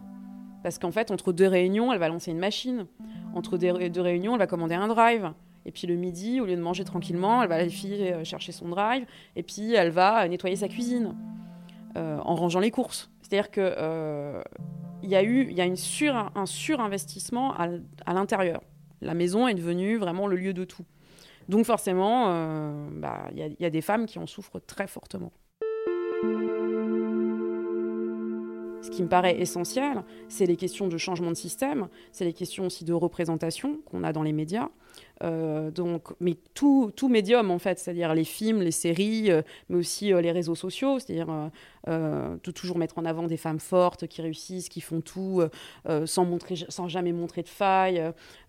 Parce 0.63 0.79
qu'en 0.79 0.91
fait, 0.91 1.11
entre 1.11 1.33
deux 1.33 1.47
réunions, 1.47 1.91
elle 1.91 1.99
va 1.99 2.07
lancer 2.07 2.31
une 2.31 2.39
machine. 2.39 2.87
Entre 3.35 3.57
deux 3.57 4.01
réunions, 4.01 4.31
elle 4.33 4.39
va 4.39 4.47
commander 4.47 4.75
un 4.75 4.87
drive. 4.87 5.33
Et 5.65 5.71
puis 5.71 5.85
le 5.85 5.95
midi, 5.95 6.39
au 6.39 6.45
lieu 6.45 6.55
de 6.55 6.61
manger 6.61 6.85
tranquillement, 6.85 7.43
elle 7.43 7.49
va 7.49 7.55
aller 7.55 8.23
chercher 8.23 8.53
son 8.53 8.69
drive. 8.69 9.05
Et 9.35 9.43
puis 9.43 9.73
elle 9.73 9.89
va 9.89 10.25
nettoyer 10.29 10.55
sa 10.55 10.69
cuisine 10.69 11.13
en 11.95 12.35
rangeant 12.35 12.61
les 12.61 12.71
courses. 12.71 13.11
C'est-à-dire 13.21 13.51
que 13.51 14.41
il 15.03 15.09
y 15.09 15.15
a 15.15 15.23
eu 15.23 15.51
y 15.51 15.61
a 15.61 15.65
un 16.35 16.45
surinvestissement 16.45 17.53
à, 17.55 18.13
l'intérieur. 18.13 18.61
La 19.01 19.13
maison 19.13 19.47
est 19.47 19.53
devenue 19.53 19.97
vraiment 19.97 20.27
le 20.27 20.37
lieu 20.37 20.53
de 20.53 20.63
tout. 20.63 20.85
Donc 21.49 21.65
forcément, 21.65 22.29
euh, 22.29 22.87
bah, 22.91 23.27
il 23.35 23.39
y, 23.39 23.63
y, 23.63 23.65
a 23.65 23.69
des 23.69 23.81
femmes 23.81 24.05
qui 24.05 24.17
en 24.17 24.27
souffrent 24.27 24.59
très 24.59 24.87
fortement. 24.87 25.31
Qui 28.93 29.03
me 29.03 29.07
paraît 29.07 29.39
essentiel, 29.39 30.03
c'est 30.29 30.45
les 30.45 30.55
questions 30.55 30.87
de 30.87 30.97
changement 30.97 31.29
de 31.29 31.35
système, 31.35 31.87
c'est 32.11 32.25
les 32.25 32.33
questions 32.33 32.65
aussi 32.65 32.85
de 32.85 32.93
représentation 32.93 33.79
qu'on 33.85 34.03
a 34.03 34.13
dans 34.13 34.23
les 34.23 34.33
médias. 34.33 34.69
Euh, 35.23 35.71
donc, 35.71 36.09
mais 36.19 36.35
tout, 36.53 36.91
tout 36.95 37.09
médium 37.09 37.49
en 37.49 37.59
fait, 37.59 37.79
c'est-à-dire 37.79 38.13
les 38.13 38.23
films, 38.23 38.61
les 38.61 38.71
séries, 38.71 39.31
euh, 39.31 39.41
mais 39.69 39.77
aussi 39.77 40.07
les 40.13 40.31
réseaux 40.31 40.55
sociaux, 40.55 40.99
c'est-à-dire 40.99 41.27
euh, 41.89 42.37
de 42.41 42.51
toujours 42.51 42.77
mettre 42.77 42.97
en 42.97 43.03
avant 43.03 43.23
des 43.23 43.35
femmes 43.35 43.59
fortes 43.59 44.07
qui 44.07 44.21
réussissent, 44.21 44.69
qui 44.69 44.79
font 44.79 45.01
tout 45.01 45.41
euh, 45.89 46.05
sans, 46.05 46.23
montrer, 46.23 46.55
sans 46.69 46.87
jamais 46.87 47.11
montrer 47.11 47.43
de 47.43 47.49
faille. 47.49 48.01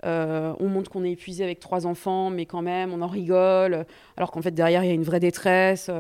Euh, 0.05 0.55
on 0.61 0.69
montre 0.69 0.89
qu'on 0.89 1.03
est 1.03 1.11
épuisé 1.11 1.43
avec 1.43 1.59
trois 1.59 1.85
enfants, 1.85 2.31
mais 2.31 2.47
quand 2.47 2.63
même, 2.63 2.93
on 2.93 3.03
en 3.03 3.09
rigole, 3.09 3.87
alors 4.17 4.31
qu'en 4.31 4.41
fait, 4.41 4.53
derrière, 4.53 4.85
il 4.85 4.87
y 4.87 4.91
a 4.91 4.95
une 4.95 5.03
vraie 5.03 5.19
détresse. 5.19 5.91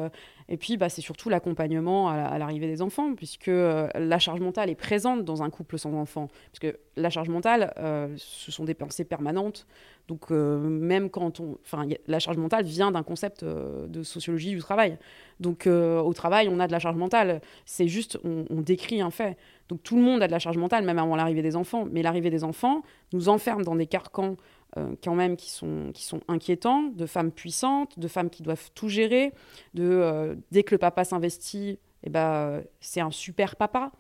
Et 0.49 0.57
puis, 0.57 0.77
bah, 0.77 0.89
c'est 0.89 1.01
surtout 1.01 1.29
l'accompagnement 1.29 2.09
à 2.09 2.39
l'arrivée 2.39 2.67
des 2.67 2.83
enfants, 2.83 3.15
puisque 3.15 3.47
la 3.47 4.19
charge 4.19 4.41
mentale 4.41 4.71
est 4.71 4.75
présente 4.75 5.25
dans 5.25 5.43
un 5.43 5.51
couple 5.51 5.79
sans 5.79 5.95
enfants. 5.95 6.29
Puisque 6.53 6.77
la 6.97 7.11
charge 7.11 7.29
mentale, 7.29 7.73
ce 8.17 8.53
sont 8.53 8.65
des 8.65 8.75
pensées 8.75 9.05
permanentes. 9.05 9.67
Donc, 10.07 10.31
même 10.31 11.09
quand 11.09 11.41
on. 11.41 11.59
Enfin, 11.65 11.87
la 12.07 12.19
charge 12.19 12.37
mentale 12.37 12.65
vient 12.65 12.91
d'un 12.91 13.03
concept 13.03 13.43
de 13.45 14.03
sociologie 14.03 14.51
du 14.51 14.59
travail. 14.59 14.99
Donc 15.41 15.67
euh, 15.67 16.01
au 16.01 16.13
travail, 16.13 16.49
on 16.49 16.61
a 16.61 16.67
de 16.67 16.73
la 16.73 16.79
charge 16.79 16.97
mentale. 16.97 17.41
C'est 17.65 17.89
juste, 17.89 18.19
on, 18.25 18.61
décrit 18.61 19.01
un 19.01 19.11
fait. 19.11 19.37
Donc 19.69 19.83
tout 19.83 19.97
le 19.97 20.03
monde 20.03 20.23
a 20.23 20.27
de 20.27 20.33
la 20.33 20.39
charge 20.39 20.57
mentale, 20.57 20.85
même 20.85 20.99
avant 20.99 21.17
l'arrivée 21.17 21.43
des 21.43 21.57
enfants. 21.57 21.87
Mais 21.91 22.03
l'arrivée 22.03 22.31
des 22.31 22.45
enfants 22.45 22.83
nous 23.13 23.29
enferme 23.29 23.63
dans 23.63 23.77
des 23.77 23.87
carcans 23.87 24.37
euh, 24.77 24.95
quand 25.03 25.15
même 25.15 25.37
qui 25.37 25.51
sont, 25.51 25.91
qui 25.93 26.05
sont 26.05 26.21
inquiétants, 26.29 26.83
de 26.95 27.07
femmes 27.07 27.31
puissantes, 27.31 27.99
de 27.99 28.09
femmes 28.09 28.31
qui 28.31 28.43
doivent 28.43 28.71
tout 28.75 28.89
gérer, 28.89 29.33
euh, 29.79 30.35
dès 30.51 30.63
que 30.63 30.75
le 30.75 30.79
papa 30.79 31.05
s'investit, 31.05 31.79
eh 32.05 32.11
ben, 32.11 32.63
c'est 32.81 33.01
un 33.01 33.11
super 33.11 33.57
papa. 33.57 33.93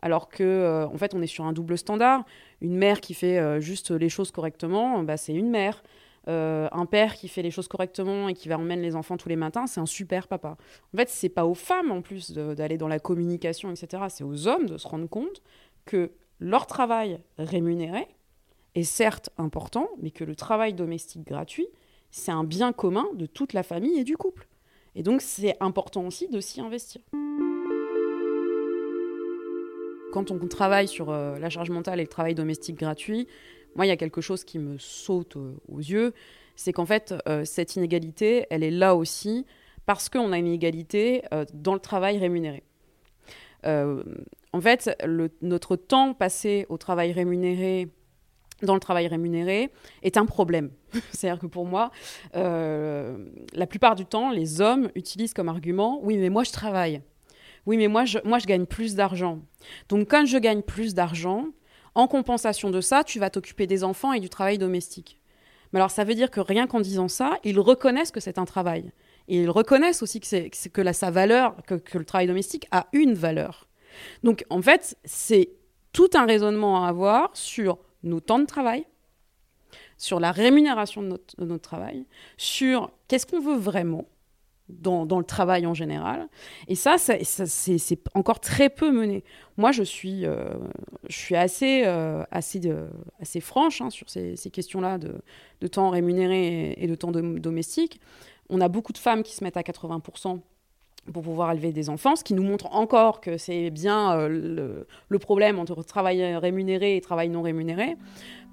Alors 0.00 0.28
que 0.28 0.86
en 0.92 0.96
fait, 0.96 1.12
on 1.12 1.22
est 1.22 1.26
sur 1.26 1.44
un 1.44 1.52
double 1.52 1.76
standard. 1.76 2.24
Une 2.60 2.76
mère 2.76 3.00
qui 3.00 3.14
fait 3.14 3.60
juste 3.60 3.90
les 3.90 4.08
choses 4.08 4.30
correctement, 4.30 5.02
bah, 5.02 5.16
c'est 5.16 5.34
une 5.34 5.50
mère. 5.50 5.82
Euh, 6.26 6.68
un 6.72 6.86
père 6.86 7.14
qui 7.14 7.28
fait 7.28 7.42
les 7.42 7.50
choses 7.50 7.68
correctement 7.68 8.28
et 8.28 8.34
qui 8.34 8.48
va 8.48 8.58
emmener 8.58 8.82
les 8.82 8.96
enfants 8.96 9.16
tous 9.16 9.28
les 9.28 9.36
matins, 9.36 9.66
c'est 9.66 9.80
un 9.80 9.86
super 9.86 10.28
papa. 10.28 10.56
En 10.92 10.96
fait, 10.96 11.08
c'est 11.08 11.28
pas 11.28 11.46
aux 11.46 11.54
femmes 11.54 11.90
en 11.90 12.02
plus 12.02 12.32
d'aller 12.32 12.76
dans 12.76 12.88
la 12.88 12.98
communication, 12.98 13.70
etc. 13.70 14.04
C'est 14.08 14.24
aux 14.24 14.46
hommes 14.46 14.66
de 14.66 14.76
se 14.76 14.86
rendre 14.88 15.08
compte 15.08 15.42
que 15.84 16.10
leur 16.40 16.66
travail 16.66 17.20
rémunéré 17.38 18.06
est 18.74 18.84
certes 18.84 19.30
important, 19.38 19.88
mais 20.00 20.10
que 20.10 20.24
le 20.24 20.34
travail 20.36 20.74
domestique 20.74 21.26
gratuit, 21.26 21.68
c'est 22.10 22.32
un 22.32 22.44
bien 22.44 22.72
commun 22.72 23.06
de 23.14 23.26
toute 23.26 23.52
la 23.52 23.62
famille 23.62 23.98
et 23.98 24.04
du 24.04 24.16
couple. 24.16 24.48
Et 24.94 25.02
donc, 25.02 25.20
c'est 25.20 25.56
important 25.60 26.06
aussi 26.06 26.28
de 26.28 26.40
s'y 26.40 26.60
investir. 26.60 27.00
Quand 30.12 30.30
on 30.30 30.38
travaille 30.48 30.88
sur 30.88 31.10
euh, 31.10 31.38
la 31.38 31.50
charge 31.50 31.70
mentale 31.70 32.00
et 32.00 32.04
le 32.04 32.08
travail 32.08 32.34
domestique 32.34 32.78
gratuit, 32.78 33.28
moi, 33.76 33.86
il 33.86 33.88
y 33.88 33.92
a 33.92 33.96
quelque 33.96 34.20
chose 34.20 34.44
qui 34.44 34.58
me 34.58 34.78
saute 34.78 35.36
aux 35.36 35.78
yeux, 35.78 36.12
c'est 36.58 36.72
qu'en 36.72 36.86
fait, 36.86 37.14
euh, 37.28 37.44
cette 37.44 37.76
inégalité, 37.76 38.46
elle 38.50 38.64
est 38.64 38.72
là 38.72 38.96
aussi 38.96 39.46
parce 39.86 40.08
qu'on 40.08 40.32
a 40.32 40.38
une 40.38 40.48
inégalité 40.48 41.22
euh, 41.32 41.44
dans 41.54 41.72
le 41.72 41.80
travail 41.80 42.18
rémunéré. 42.18 42.64
Euh, 43.64 44.02
en 44.52 44.60
fait, 44.60 44.90
notre 45.40 45.76
temps 45.76 46.14
passé 46.14 46.66
au 46.68 46.76
travail 46.76 47.12
rémunéré, 47.12 47.88
dans 48.62 48.74
le 48.74 48.80
travail 48.80 49.06
rémunéré, 49.06 49.70
est 50.02 50.16
un 50.16 50.26
problème. 50.26 50.70
C'est-à-dire 51.12 51.40
que 51.40 51.46
pour 51.46 51.64
moi, 51.64 51.92
la 52.34 53.66
plupart 53.68 53.94
du 53.94 54.04
temps, 54.04 54.30
les 54.30 54.60
hommes 54.60 54.90
utilisent 54.96 55.34
comme 55.34 55.48
argument, 55.48 56.00
oui, 56.02 56.16
mais 56.16 56.28
moi, 56.28 56.42
je 56.42 56.50
travaille. 56.50 57.02
Oui, 57.66 57.76
mais 57.76 57.86
moi, 57.86 58.04
je 58.04 58.46
gagne 58.46 58.66
plus 58.66 58.96
d'argent. 58.96 59.38
Donc, 59.88 60.08
quand 60.10 60.26
je 60.26 60.38
gagne 60.38 60.62
plus 60.62 60.94
d'argent, 60.94 61.46
en 61.98 62.06
compensation 62.06 62.70
de 62.70 62.80
ça, 62.80 63.02
tu 63.02 63.18
vas 63.18 63.28
t'occuper 63.28 63.66
des 63.66 63.82
enfants 63.82 64.12
et 64.12 64.20
du 64.20 64.28
travail 64.28 64.56
domestique. 64.56 65.18
Mais 65.72 65.80
alors 65.80 65.90
ça 65.90 66.04
veut 66.04 66.14
dire 66.14 66.30
que 66.30 66.38
rien 66.38 66.68
qu'en 66.68 66.78
disant 66.78 67.08
ça, 67.08 67.38
ils 67.42 67.58
reconnaissent 67.58 68.12
que 68.12 68.20
c'est 68.20 68.38
un 68.38 68.44
travail. 68.44 68.92
Et 69.26 69.42
ils 69.42 69.50
reconnaissent 69.50 70.00
aussi 70.00 70.20
que, 70.20 70.26
c'est, 70.28 70.48
que 70.48 70.80
la, 70.80 70.92
sa 70.92 71.10
valeur, 71.10 71.56
que, 71.66 71.98
le 71.98 72.04
travail 72.04 72.28
domestique 72.28 72.68
a 72.70 72.86
une 72.92 73.14
valeur. 73.14 73.66
Donc 74.22 74.44
en 74.48 74.62
fait, 74.62 74.96
c'est 75.04 75.50
tout 75.92 76.08
un 76.14 76.24
raisonnement 76.24 76.84
à 76.84 76.88
avoir 76.88 77.30
sur 77.36 77.78
nos 78.04 78.20
temps 78.20 78.38
de 78.38 78.46
travail, 78.46 78.86
sur 79.96 80.20
la 80.20 80.30
rémunération 80.30 81.02
de 81.02 81.20
de 81.38 81.44
notre 81.44 81.68
travail, 81.68 82.06
sur 82.36 82.92
qu'est-ce 83.08 83.26
qu'on 83.26 83.40
veut 83.40 83.56
vraiment, 83.56 84.06
dans, 84.68 85.18
le 85.18 85.24
travail 85.24 85.66
en 85.66 85.74
général. 85.74 86.28
Et 86.68 86.74
ça, 86.74 86.96
c'est 86.98 87.98
encore 88.14 88.40
très 88.40 88.68
peu 88.68 88.90
mené. 88.90 89.24
Moi, 89.56 89.72
je 89.72 89.82
suis, 89.82 90.26
euh, 90.26 90.48
je 91.08 91.16
suis 91.16 91.36
assez, 91.36 91.82
euh, 91.86 92.22
assez, 92.30 92.60
assez 93.20 93.40
franche 93.40 93.80
hein, 93.80 93.90
sur 93.90 94.08
ces, 94.10 94.36
questions-là 94.52 94.98
de, 94.98 95.66
temps 95.68 95.90
rémunéré 95.90 96.74
et, 96.76 96.86
de 96.86 96.94
temps 96.94 97.10
domestique. 97.10 98.00
On 98.50 98.60
a 98.60 98.68
beaucoup 98.68 98.92
de 98.92 98.98
femmes 98.98 99.22
qui 99.22 99.34
se 99.34 99.44
mettent 99.44 99.56
à 99.56 99.62
80% 99.62 100.40
pour 101.12 101.22
pouvoir 101.22 101.52
élever 101.52 101.72
des 101.72 101.88
enfants, 101.88 102.16
ce 102.16 102.24
qui 102.24 102.34
nous 102.34 102.42
montre 102.42 102.66
encore 102.74 103.22
que 103.22 103.38
c'est 103.38 103.70
bien 103.70 104.12
euh, 104.12 104.86
le, 105.08 105.18
problème 105.18 105.58
entre 105.58 105.82
travail 105.82 106.36
rémunéré 106.36 106.96
et 106.96 107.00
travail 107.00 107.30
non 107.30 107.42
rémunéré. 107.42 107.96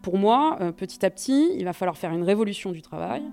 Pour 0.02 0.18
moi, 0.18 0.60
petit 0.78 1.04
à 1.04 1.10
petit, 1.10 1.50
il 1.58 1.66
va 1.66 1.74
falloir 1.74 1.98
faire 1.98 2.12
une 2.12 2.24
révolution 2.24 2.72
du 2.72 2.84
travail. 2.84 3.24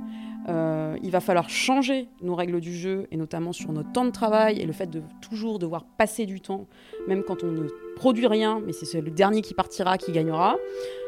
Euh, 0.48 0.96
il 1.02 1.10
va 1.10 1.20
falloir 1.20 1.48
changer 1.48 2.08
nos 2.20 2.34
règles 2.34 2.60
du 2.60 2.74
jeu, 2.74 3.06
et 3.10 3.16
notamment 3.16 3.52
sur 3.52 3.72
notre 3.72 3.92
temps 3.92 4.04
de 4.04 4.10
travail, 4.10 4.60
et 4.60 4.66
le 4.66 4.72
fait 4.72 4.88
de 4.90 5.02
toujours 5.20 5.58
devoir 5.58 5.84
passer 5.84 6.26
du 6.26 6.40
temps, 6.40 6.66
même 7.06 7.22
quand 7.22 7.44
on 7.44 7.48
ne 7.48 7.68
produit 7.96 8.26
rien, 8.26 8.60
mais 8.64 8.72
c'est 8.72 9.00
le 9.00 9.10
dernier 9.10 9.42
qui 9.42 9.54
partira 9.54 9.98
qui 9.98 10.12
gagnera. 10.12 10.56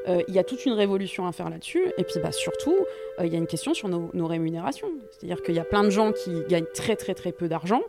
Euh, 0.09 0.23
il 0.29 0.35
y 0.35 0.39
a 0.39 0.45
toute 0.45 0.65
une 0.67 0.73
révolution 0.73 1.27
à 1.27 1.33
faire 1.33 1.51
là-dessus. 1.51 1.83
Et 1.99 2.05
puis 2.05 2.21
bah, 2.23 2.31
surtout, 2.31 2.77
euh, 3.19 3.27
il 3.27 3.33
y 3.33 3.37
a 3.37 3.39
une 3.39 3.47
question 3.47 3.75
sur 3.75 3.89
nos, 3.89 4.27
rémunérations. 4.27 4.89
C'est-à-dire 5.11 5.43
qu'il 5.43 5.55
y 5.55 5.59
a 5.59 5.65
plein 5.65 5.83
de 5.83 5.91
gens 5.91 6.13
qui 6.13 6.31
gagnent 6.49 6.67
très 6.75 6.97
très 6.97 7.15
très 7.15 7.33
peu 7.33 7.49
d'argent, 7.49 7.81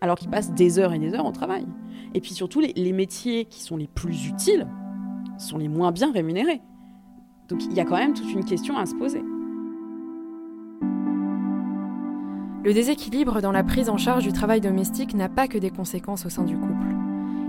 alors 0.00 0.16
qu'ils 0.16 0.30
passent 0.30 0.52
des 0.52 0.78
heures 0.78 0.92
et 0.92 0.98
des 0.98 1.14
heures 1.14 1.26
au 1.26 1.32
travail. 1.32 1.64
Et 2.14 2.20
puis 2.20 2.32
surtout, 2.32 2.60
les 2.60 2.92
métiers 2.92 3.46
qui 3.46 3.62
sont 3.62 3.76
les 3.76 3.88
plus 3.88 4.26
utiles 4.26 4.66
sont 5.38 5.58
les 5.58 5.68
moins 5.68 5.92
bien 5.92 6.12
rémunérés. 6.12 6.60
Donc 7.48 7.64
il 7.64 7.74
y 7.74 7.80
a 7.80 7.84
quand 7.84 7.96
même 7.96 8.14
toute 8.14 8.30
une 8.32 8.44
question 8.44 8.76
à 8.76 8.86
se 8.86 8.94
poser. 8.94 9.22
Le 12.66 12.74
déséquilibre 12.74 13.40
dans 13.40 13.52
la 13.52 13.62
prise 13.62 13.88
en 13.88 13.96
charge 13.96 14.24
du 14.24 14.32
travail 14.32 14.60
domestique 14.60 15.14
n'a 15.14 15.28
pas 15.28 15.46
que 15.46 15.56
des 15.56 15.70
conséquences 15.70 16.26
au 16.26 16.30
sein 16.30 16.42
du 16.42 16.56
couple. 16.56 16.88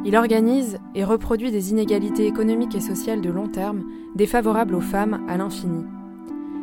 Il 0.06 0.16
organise 0.16 0.78
et 0.94 1.04
reproduit 1.04 1.50
des 1.50 1.72
inégalités 1.72 2.28
économiques 2.28 2.76
et 2.76 2.82
sociales 2.82 3.22
de 3.22 3.32
long 3.32 3.48
terme, 3.48 3.84
défavorables 4.14 4.76
aux 4.76 4.80
femmes 4.80 5.26
à 5.28 5.36
l'infini. 5.36 5.86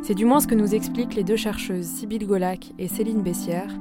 C'est 0.03 0.15
du 0.15 0.25
moins 0.25 0.39
ce 0.39 0.47
que 0.47 0.55
nous 0.55 0.73
expliquent 0.73 1.17
les 1.17 1.25
deux 1.25 1.35
chercheuses 1.35 1.85
Sybille 1.85 2.27
Golac 2.27 2.73
et 2.79 2.87
Céline 2.87 3.23
Bessière, 3.23 3.75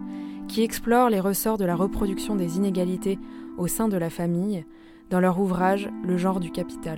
qui 0.47 0.63
explorent 0.63 1.11
les 1.11 1.19
ressorts 1.19 1.59
de 1.59 1.65
la 1.65 1.75
reproduction 1.75 2.35
des 2.35 2.57
inégalités 2.57 3.19
au 3.59 3.67
sein 3.67 3.87
de 3.87 3.97
la 3.97 4.09
famille 4.09 4.65
dans 5.11 5.19
leur 5.19 5.39
ouvrage 5.39 5.91
Le 6.03 6.17
genre 6.17 6.39
du 6.39 6.49
capital. 6.49 6.97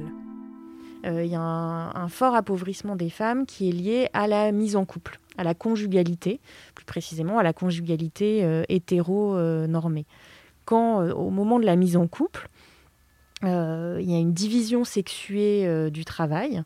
Euh, 1.05 1.23
il 1.23 1.31
y 1.31 1.35
a 1.35 1.41
un, 1.41 2.07
fort 2.07 2.35
appauvrissement 2.35 2.95
des 2.95 3.09
femmes 3.09 3.45
qui 3.45 3.69
est 3.69 3.71
lié 3.71 4.09
à 4.13 4.27
la 4.27 4.51
mise 4.51 4.75
en 4.75 4.85
couple 4.85 5.19
à 5.37 5.43
la 5.43 5.53
conjugalité, 5.53 6.39
plus 6.73 6.85
précisément 6.85 7.39
à 7.39 7.43
la 7.43 7.53
conjugalité 7.53 8.43
euh, 8.43 8.63
hétéro-normée. 8.69 10.05
Quand, 10.65 11.01
euh, 11.01 11.13
au 11.13 11.29
moment 11.29 11.59
de 11.59 11.65
la 11.65 11.75
mise 11.75 11.97
en 11.97 12.07
couple, 12.07 12.47
euh, 13.43 13.99
il 14.01 14.09
y 14.09 14.15
a 14.15 14.17
une 14.17 14.33
division 14.33 14.83
sexuée 14.83 15.89
du 15.91 16.05
travail 16.05 16.63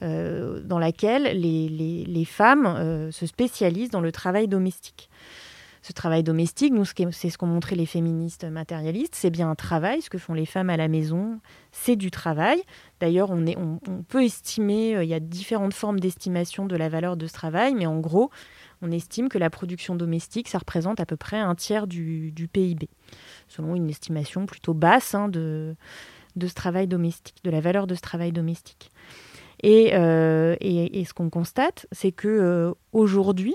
dans 0.00 0.78
laquelle 0.78 1.40
les, 1.40 1.68
les 2.06 2.24
femmes 2.24 3.10
se 3.10 3.26
spécialisent 3.26 3.90
dans 3.90 4.00
le 4.00 4.12
travail 4.12 4.46
domestique 4.46 5.08
ce 5.88 5.92
travail 5.94 6.22
domestique, 6.22 6.74
c'est 7.12 7.30
ce 7.30 7.38
qu'ont 7.38 7.46
montré 7.46 7.74
les 7.74 7.86
féministes 7.86 8.44
matérialistes, 8.44 9.14
c'est 9.14 9.30
bien 9.30 9.48
un 9.48 9.54
travail, 9.54 10.02
ce 10.02 10.10
que 10.10 10.18
font 10.18 10.34
les 10.34 10.44
femmes 10.44 10.68
à 10.68 10.76
la 10.76 10.86
maison, 10.86 11.40
c'est 11.72 11.96
du 11.96 12.10
travail. 12.10 12.62
D'ailleurs, 13.00 13.30
on, 13.30 13.78
peut 14.08 14.24
estimer, 14.24 14.96
euh, 14.96 15.04
il 15.04 15.10
y 15.10 15.14
a 15.14 15.20
différentes 15.20 15.74
formes 15.74 16.00
d'estimation 16.00 16.66
de 16.66 16.76
la 16.76 16.88
valeur 16.88 17.16
de 17.16 17.26
ce 17.26 17.32
travail, 17.32 17.74
mais 17.74 17.86
en 17.86 18.00
gros, 18.00 18.30
on 18.82 18.90
estime 18.90 19.28
que 19.28 19.38
la 19.38 19.50
production 19.50 19.94
domestique, 19.94 20.48
ça 20.48 20.58
représente 20.58 20.98
à 20.98 21.06
peu 21.06 21.16
près 21.16 21.38
un 21.38 21.54
tiers 21.54 21.86
du, 21.86 22.32
PIB, 22.52 22.88
selon 23.46 23.74
une 23.76 23.88
estimation 23.88 24.46
plutôt 24.46 24.74
basse 24.74 25.14
hein, 25.14 25.28
de, 25.28 25.76
ce 26.40 26.54
travail 26.54 26.88
domestique, 26.88 27.36
de 27.44 27.50
la 27.50 27.60
valeur 27.60 27.86
de 27.86 27.94
ce 27.94 28.00
travail 28.00 28.32
domestique. 28.32 28.90
Et, 29.62 29.94
euh, 29.94 30.56
ce 30.60 31.12
qu'on 31.12 31.30
constate, 31.30 31.86
c'est 31.92 32.12
que 32.12 32.28
euh, 32.28 32.72
aujourd'hui, 32.92 33.54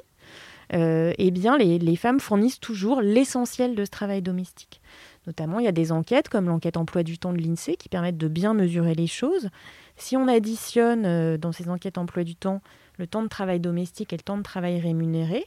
eh 0.72 1.32
bien, 1.32 1.58
les, 1.58 1.96
femmes 1.96 2.20
fournissent 2.20 2.60
toujours 2.60 3.02
l'essentiel 3.02 3.76
de 3.76 3.86
ce 3.86 3.92
travail 3.92 4.24
domestique. 4.24 4.82
Notamment, 5.28 5.60
il 5.60 5.66
y 5.66 5.70
a 5.70 5.74
des 5.74 5.92
enquêtes 5.92 6.30
comme 6.30 6.48
l'enquête 6.48 6.78
emploi 6.78 7.04
du 7.04 7.18
temps 7.18 7.34
de 7.34 7.38
l'INSEE 7.38 7.78
qui 7.78 7.90
permettent 7.90 8.18
de 8.18 8.28
bien 8.28 8.54
mesurer 8.54 8.94
les 8.94 9.08
choses. 9.08 9.50
Si 9.96 10.18
on 10.18 10.28
additionne 10.28 11.06
euh, 11.06 11.38
dans 11.38 11.52
ces 11.52 11.70
enquêtes 11.70 11.98
emploi 11.98 12.24
du 12.24 12.36
temps 12.36 12.62
le 12.98 13.08
temps 13.08 13.24
de 13.24 13.28
travail 13.28 13.60
domestique 13.60 14.14
et 14.14 14.18
le 14.18 14.24
temps 14.24 14.38
de 14.38 14.44
travail 14.44 14.80
rémunéré, 14.80 15.46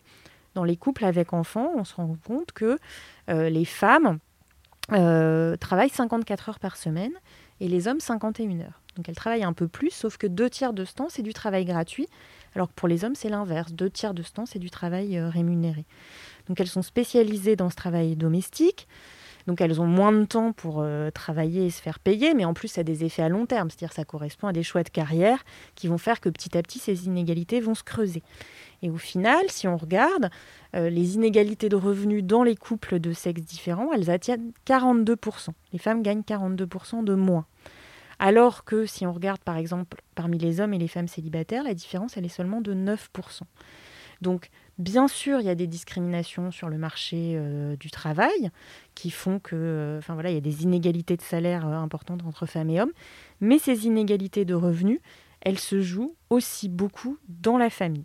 dans 0.55 0.65
les 0.65 0.77
couples 0.77 1.05
avec 1.05 1.33
enfants, 1.33 1.71
on 1.77 1.85
se 1.85 1.95
rend 1.95 2.17
compte 2.27 2.53
que 2.53 2.79
euh, 3.29 3.51
les 3.51 3.65
femmes 3.65 4.19
travaillent 4.89 5.91
54 5.91 6.49
heures 6.49 6.59
par 6.61 6.77
semaine 6.77 7.13
et 7.61 7.69
les 7.69 7.89
hommes 7.89 8.01
51 8.01 8.61
heures. 8.61 8.83
Donc 8.97 9.09
elles 9.09 9.15
travaillent 9.15 9.45
un 9.45 9.53
peu 9.53 9.69
plus, 9.69 9.91
sauf 9.91 10.17
que 10.17 10.27
deux 10.27 10.49
tiers 10.49 10.73
de 10.73 10.85
ce 10.85 10.95
temps, 10.95 11.09
c'est 11.09 11.23
du 11.23 11.35
travail 11.35 11.65
gratuit, 11.65 12.09
alors 12.55 12.69
que 12.69 12.75
pour 12.75 12.89
les 12.89 13.05
hommes, 13.05 13.15
c'est 13.15 13.29
l'inverse. 13.29 13.73
Deux 13.73 13.91
tiers 13.91 14.15
de 14.15 14.23
ce 14.23 14.33
temps, 14.33 14.47
c'est 14.47 14.59
du 14.59 14.71
travail 14.71 15.19
euh, 15.19 15.29
rémunéré. 15.29 15.85
Donc 16.49 16.61
elles 16.61 16.69
sont 16.69 16.83
spécialisées 16.83 17.57
dans 17.57 17.69
ce 17.69 17.77
travail 17.77 18.17
domestique. 18.17 18.89
Donc 19.47 19.61
elles 19.61 19.81
ont 19.81 19.87
moins 19.87 20.13
de 20.13 20.25
temps 20.25 20.53
pour 20.53 20.81
euh, 20.81 21.11
travailler 21.11 21.67
et 21.67 21.71
se 21.71 21.81
faire 21.81 22.01
payer, 22.01 22.35
mais 22.35 22.45
en 22.45 22.55
plus 22.55 22.69
ça 22.69 22.81
a 22.81 22.85
des 22.85 23.05
effets 23.05 23.23
à 23.23 23.29
long 23.29 23.47
terme, 23.47 23.71
c'est-à-dire 23.71 23.93
ça 23.93 24.05
correspond 24.05 24.49
à 24.49 24.53
des 24.53 24.63
choix 24.63 24.83
de 24.83 24.89
carrière 24.89 25.45
qui 25.75 25.87
vont 25.87 25.99
faire 25.99 26.21
que 26.21 26.29
petit 26.29 26.57
à 26.59 26.63
petit 26.63 26.79
ces 26.79 27.07
inégalités 27.07 27.61
vont 27.61 27.75
se 27.75 27.85
creuser. 27.85 28.23
Et 28.83 28.91
au 28.91 28.97
final, 28.97 29.45
si 29.49 29.69
on 29.69 29.77
regarde, 29.77 30.31
euh, 30.75 30.91
les 30.91 31.15
inégalités 31.15 31.69
de 31.69 31.77
revenus 31.77 32.25
dans 32.25 32.43
les 32.43 32.57
couples 32.57 32.99
de 32.99 33.13
sexes 33.13 33.43
différents, 33.43 33.93
elles 33.93 34.11
atteignent 34.11 34.51
42%. 34.67 35.49
Les 35.73 35.79
femmes 35.79 36.03
gagnent 36.03 36.23
42% 36.23 37.05
de 37.05 37.15
moins. 37.15 37.47
Alors 38.19 38.65
que 38.65 38.87
si 38.87 39.07
on 39.07 39.13
regarde 39.13 39.41
par 39.41 39.57
exemple 39.57 40.01
parmi 40.15 40.39
les 40.39 40.61
hommes 40.61 40.75
et 40.75 40.79
les 40.79 40.89
femmes 40.89 41.09
célibataires, 41.09 41.63
la 41.63 41.75
différence 41.75 42.17
elle 42.17 42.25
est 42.25 42.31
seulement 42.31 42.61
de 42.61 42.75
9%. 42.75 43.43
Donc 44.23 44.49
bien 44.79 45.09
sûr, 45.09 45.41
il 45.41 45.47
y 45.47 45.51
a 45.51 45.55
des 45.55 45.67
discriminations 45.67 46.51
sur 46.51 46.69
le 46.69 46.79
marché 46.79 47.35
euh, 47.35 47.77
du 47.77 47.91
travail 47.91 48.51
qui 48.95 49.11
font 49.11 49.39
que 49.39 49.57
euh, 49.57 49.99
enfin 49.99 50.15
voilà, 50.15 50.31
il 50.31 50.35
y 50.35 50.39
a 50.39 50.43
des 50.43 50.63
inégalités 50.63 51.17
de 51.17 51.23
salaire 51.23 51.67
euh, 51.67 51.73
importantes 51.73 52.23
entre 52.27 52.47
femmes 52.47 52.71
et 52.71 52.81
hommes, 52.81 52.93
mais 53.41 53.59
ces 53.59 53.87
inégalités 53.87 54.45
de 54.45 54.55
revenus, 54.55 55.01
elles 55.41 55.59
se 55.59 55.81
jouent 55.81 56.15
aussi 56.31 56.69
beaucoup 56.69 57.19
dans 57.29 57.59
la 57.59 57.71
famille. 57.71 58.05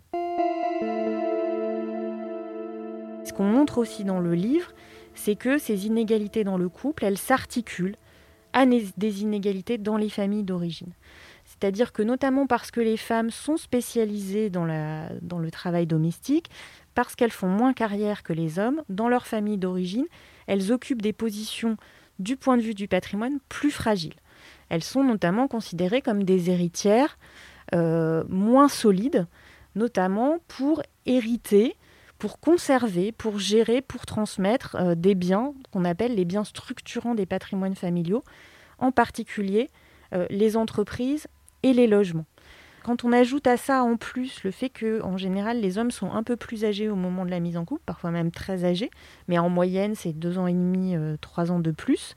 Ce 3.24 3.32
qu'on 3.32 3.44
montre 3.44 3.78
aussi 3.78 4.04
dans 4.04 4.20
le 4.20 4.34
livre, 4.34 4.72
c'est 5.14 5.36
que 5.36 5.58
ces 5.58 5.86
inégalités 5.86 6.44
dans 6.44 6.58
le 6.58 6.68
couple, 6.68 7.04
elles 7.04 7.18
s'articulent 7.18 7.96
à 8.52 8.66
des 8.66 9.22
inégalités 9.22 9.78
dans 9.78 9.96
les 9.96 10.10
familles 10.10 10.42
d'origine. 10.42 10.92
C'est-à-dire 11.62 11.92
que 11.92 12.02
notamment 12.02 12.48
parce 12.48 12.72
que 12.72 12.80
les 12.80 12.96
femmes 12.96 13.30
sont 13.30 13.56
spécialisées 13.56 14.50
dans, 14.50 14.64
la, 14.64 15.10
dans 15.20 15.38
le 15.38 15.48
travail 15.52 15.86
domestique, 15.86 16.50
parce 16.96 17.14
qu'elles 17.14 17.30
font 17.30 17.46
moins 17.46 17.72
carrière 17.72 18.24
que 18.24 18.32
les 18.32 18.58
hommes, 18.58 18.82
dans 18.88 19.08
leur 19.08 19.28
famille 19.28 19.58
d'origine, 19.58 20.06
elles 20.48 20.72
occupent 20.72 21.02
des 21.02 21.12
positions 21.12 21.76
du 22.18 22.36
point 22.36 22.56
de 22.56 22.62
vue 22.62 22.74
du 22.74 22.88
patrimoine 22.88 23.38
plus 23.48 23.70
fragiles. 23.70 24.16
Elles 24.70 24.82
sont 24.82 25.04
notamment 25.04 25.46
considérées 25.46 26.02
comme 26.02 26.24
des 26.24 26.50
héritières 26.50 27.16
euh, 27.76 28.24
moins 28.28 28.68
solides, 28.68 29.28
notamment 29.76 30.38
pour 30.48 30.82
hériter, 31.06 31.76
pour 32.18 32.40
conserver, 32.40 33.12
pour 33.12 33.38
gérer, 33.38 33.82
pour 33.82 34.04
transmettre 34.04 34.74
euh, 34.80 34.94
des 34.96 35.14
biens 35.14 35.54
qu'on 35.70 35.84
appelle 35.84 36.16
les 36.16 36.24
biens 36.24 36.42
structurants 36.42 37.14
des 37.14 37.26
patrimoines 37.26 37.76
familiaux, 37.76 38.24
en 38.78 38.90
particulier 38.90 39.70
euh, 40.12 40.26
les 40.28 40.56
entreprises 40.56 41.28
et 41.62 41.72
les 41.72 41.86
logements. 41.86 42.26
Quand 42.84 43.04
on 43.04 43.12
ajoute 43.12 43.46
à 43.46 43.56
ça 43.56 43.84
en 43.84 43.96
plus 43.96 44.42
le 44.42 44.50
fait 44.50 44.68
que, 44.68 45.02
en 45.02 45.16
général, 45.16 45.60
les 45.60 45.78
hommes 45.78 45.92
sont 45.92 46.10
un 46.10 46.24
peu 46.24 46.36
plus 46.36 46.64
âgés 46.64 46.88
au 46.88 46.96
moment 46.96 47.24
de 47.24 47.30
la 47.30 47.38
mise 47.38 47.56
en 47.56 47.64
couple, 47.64 47.82
parfois 47.86 48.10
même 48.10 48.32
très 48.32 48.64
âgés, 48.64 48.90
mais 49.28 49.38
en 49.38 49.48
moyenne 49.48 49.94
c'est 49.94 50.12
deux 50.12 50.38
ans 50.38 50.48
et 50.48 50.52
demi, 50.52 50.96
euh, 50.96 51.16
trois 51.20 51.52
ans 51.52 51.60
de 51.60 51.70
plus, 51.70 52.16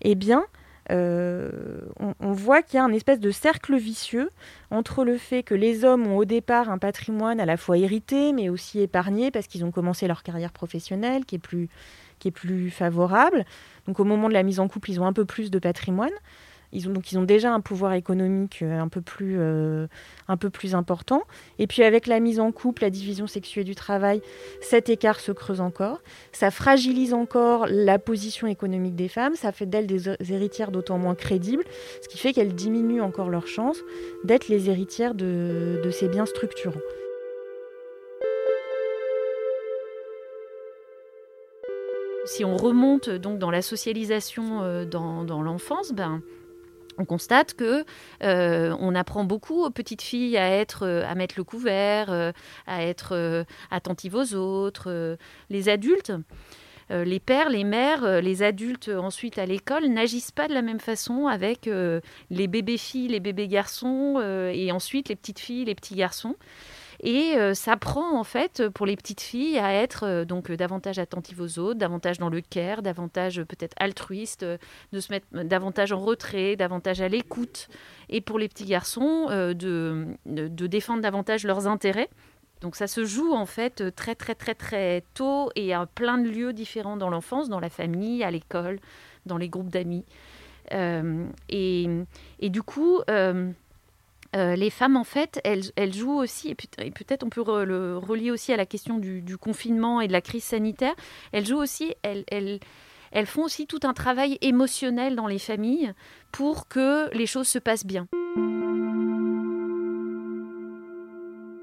eh 0.00 0.14
bien, 0.14 0.46
euh, 0.90 1.50
on, 2.20 2.32
voit 2.32 2.62
qu'il 2.62 2.76
y 2.76 2.80
a 2.80 2.84
un 2.84 2.92
espèce 2.92 3.20
de 3.20 3.30
cercle 3.30 3.76
vicieux 3.76 4.30
entre 4.70 5.04
le 5.04 5.16
fait 5.16 5.42
que 5.42 5.54
les 5.54 5.84
hommes 5.84 6.06
ont 6.08 6.16
au 6.16 6.24
départ 6.24 6.70
un 6.70 6.78
patrimoine 6.78 7.38
à 7.38 7.46
la 7.46 7.56
fois 7.56 7.78
hérité, 7.78 8.32
mais 8.32 8.48
aussi 8.48 8.80
épargné 8.80 9.30
parce 9.30 9.46
qu'ils 9.46 9.64
ont 9.64 9.70
commencé 9.70 10.08
leur 10.08 10.24
carrière 10.24 10.52
professionnelle 10.52 11.24
qui 11.24 11.36
est 11.36 11.38
plus, 11.38 11.68
qui 12.18 12.28
est 12.28 12.32
plus 12.32 12.70
favorable. 12.70 13.44
Donc 13.86 14.00
au 14.00 14.04
moment 14.04 14.28
de 14.28 14.34
la 14.34 14.42
mise 14.42 14.58
en 14.58 14.66
couple, 14.66 14.90
ils 14.90 15.00
ont 15.00 15.06
un 15.06 15.12
peu 15.12 15.24
plus 15.24 15.50
de 15.50 15.58
patrimoine. 15.58 16.12
Ils 16.72 16.88
ont, 16.88 16.92
donc 16.92 17.12
ils 17.12 17.18
ont 17.18 17.24
déjà 17.24 17.52
un 17.52 17.60
pouvoir 17.60 17.92
économique 17.92 18.60
euh, 18.62 18.80
un 18.80 18.88
peu, 18.88 19.00
plus, 19.02 19.36
euh, 19.38 19.86
un 20.28 20.36
peu 20.36 20.50
plus 20.50 20.74
important. 20.74 21.22
Et 21.58 21.66
puis 21.66 21.82
avec 21.82 22.06
la 22.06 22.18
mise 22.18 22.40
en 22.40 22.50
couple, 22.50 22.82
la 22.82 22.90
division 22.90 23.26
sexuée 23.26 23.64
du 23.64 23.74
travail, 23.74 24.22
cet 24.60 24.88
écart 24.88 25.20
se 25.20 25.32
creuse 25.32 25.60
encore. 25.60 26.00
Ça 26.32 26.50
fragilise 26.50 27.12
encore 27.14 27.66
la 27.68 27.98
position 27.98 28.46
économique 28.46 28.96
des 28.96 29.08
femmes. 29.08 29.34
Ça 29.34 29.52
fait 29.52 29.66
d'elles 29.66 29.86
des 29.86 30.08
héritières 30.32 30.70
d'autant 30.70 30.98
moins 30.98 31.14
crédibles, 31.14 31.64
ce 32.02 32.08
qui 32.08 32.18
fait 32.18 32.32
qu'elles 32.32 32.54
diminuent 32.54 33.02
encore 33.02 33.28
leurs 33.28 33.46
chances 33.46 33.80
d'être 34.24 34.48
les 34.48 34.70
héritières 34.70 35.14
de, 35.14 35.80
de 35.84 35.90
ces 35.90 36.08
biens 36.08 36.26
structurants. 36.26 36.80
Si 42.24 42.44
on 42.44 42.56
remonte 42.56 43.10
donc 43.10 43.38
dans 43.38 43.50
la 43.50 43.62
socialisation 43.62 44.62
euh, 44.62 44.84
dans, 44.84 45.24
dans 45.24 45.42
l'enfance, 45.42 45.92
ben, 45.92 46.22
on 46.98 47.04
constate 47.04 47.54
que 47.54 47.84
euh, 48.22 48.76
on 48.80 48.94
apprend 48.94 49.24
beaucoup 49.24 49.64
aux 49.64 49.70
petites 49.70 50.02
filles 50.02 50.36
à 50.36 50.48
être, 50.48 50.86
euh, 50.86 51.04
à 51.06 51.14
mettre 51.14 51.34
le 51.36 51.44
couvert, 51.44 52.12
euh, 52.12 52.32
à 52.66 52.84
être 52.84 53.44
attentives 53.70 54.14
aux 54.14 54.34
autres. 54.34 55.16
les 55.50 55.68
adultes, 55.68 56.12
les 56.90 57.20
pères, 57.20 57.48
les 57.48 57.64
mères, 57.64 58.20
les 58.20 58.42
adultes 58.42 58.88
ensuite 58.88 59.38
à 59.38 59.46
l'école 59.46 59.86
n'agissent 59.86 60.30
pas 60.32 60.48
de 60.48 60.54
la 60.54 60.62
même 60.62 60.80
façon 60.80 61.26
avec 61.26 61.68
les 62.30 62.46
bébés 62.46 62.78
filles, 62.78 63.08
les 63.08 63.20
bébés 63.20 63.48
garçons 63.48 64.20
et 64.52 64.72
ensuite 64.72 65.08
les 65.08 65.16
petites 65.16 65.38
filles, 65.38 65.64
les 65.64 65.74
petits 65.74 65.94
garçons. 65.94 66.36
Et 67.02 67.34
euh, 67.36 67.52
ça 67.52 67.76
prend 67.76 68.16
en 68.16 68.22
fait 68.22 68.68
pour 68.68 68.86
les 68.86 68.96
petites 68.96 69.20
filles 69.20 69.58
à 69.58 69.72
être 69.72 70.04
euh, 70.06 70.24
donc 70.24 70.52
davantage 70.52 71.00
attentives 71.00 71.40
aux 71.40 71.58
autres, 71.58 71.78
davantage 71.78 72.18
dans 72.18 72.28
le 72.28 72.40
care, 72.40 72.80
davantage 72.80 73.42
peut-être 73.42 73.74
altruiste, 73.80 74.44
de 74.44 75.00
se 75.00 75.12
mettre 75.12 75.26
davantage 75.32 75.90
en 75.90 75.98
retrait, 75.98 76.54
davantage 76.54 77.00
à 77.00 77.08
l'écoute. 77.08 77.68
Et 78.08 78.20
pour 78.20 78.38
les 78.38 78.48
petits 78.48 78.66
garçons, 78.66 79.26
euh, 79.30 79.52
de, 79.52 80.16
défendre 80.66 81.02
davantage 81.02 81.44
leurs 81.44 81.66
intérêts. 81.66 82.08
Donc 82.60 82.76
ça 82.76 82.86
se 82.86 83.04
joue 83.04 83.32
en 83.32 83.46
fait 83.46 83.92
très 83.96 84.14
très 84.14 84.36
très 84.36 84.54
très 84.54 85.02
tôt 85.14 85.50
et 85.56 85.74
à 85.74 85.86
plein 85.86 86.18
de 86.18 86.28
lieux 86.28 86.52
différents 86.52 86.96
dans 86.96 87.10
l'enfance, 87.10 87.48
dans 87.48 87.58
la 87.58 87.70
famille, 87.70 88.22
à 88.22 88.30
l'école, 88.30 88.78
dans 89.26 89.38
les 89.38 89.48
groupes 89.48 89.70
d'amis. 89.70 90.04
et, 90.70 91.88
du 92.40 92.62
coup, 92.62 93.00
euh, 93.10 93.50
les 94.34 94.70
femmes, 94.70 94.96
en 94.96 95.04
fait, 95.04 95.40
elles, 95.44 95.92
jouent 95.92 96.18
aussi, 96.18 96.50
et 96.50 96.90
peut-être 96.90 97.22
on 97.24 97.28
peut 97.28 97.64
le 97.64 97.98
relier 97.98 98.30
aussi 98.30 98.52
à 98.52 98.56
la 98.56 98.66
question 98.66 98.98
du, 98.98 99.36
confinement 99.38 100.00
et 100.00 100.08
de 100.08 100.12
la 100.12 100.20
crise 100.20 100.44
sanitaire, 100.44 100.94
elles 101.32 101.46
jouent 101.46 101.60
aussi, 101.60 101.94
elles, 102.02 103.26
font 103.26 103.44
aussi 103.44 103.66
tout 103.66 103.80
un 103.82 103.92
travail 103.92 104.38
émotionnel 104.40 105.16
dans 105.16 105.26
les 105.26 105.38
familles 105.38 105.92
pour 106.30 106.68
que 106.68 107.14
les 107.14 107.26
choses 107.26 107.48
se 107.48 107.58
passent 107.58 107.86
bien. 107.86 108.06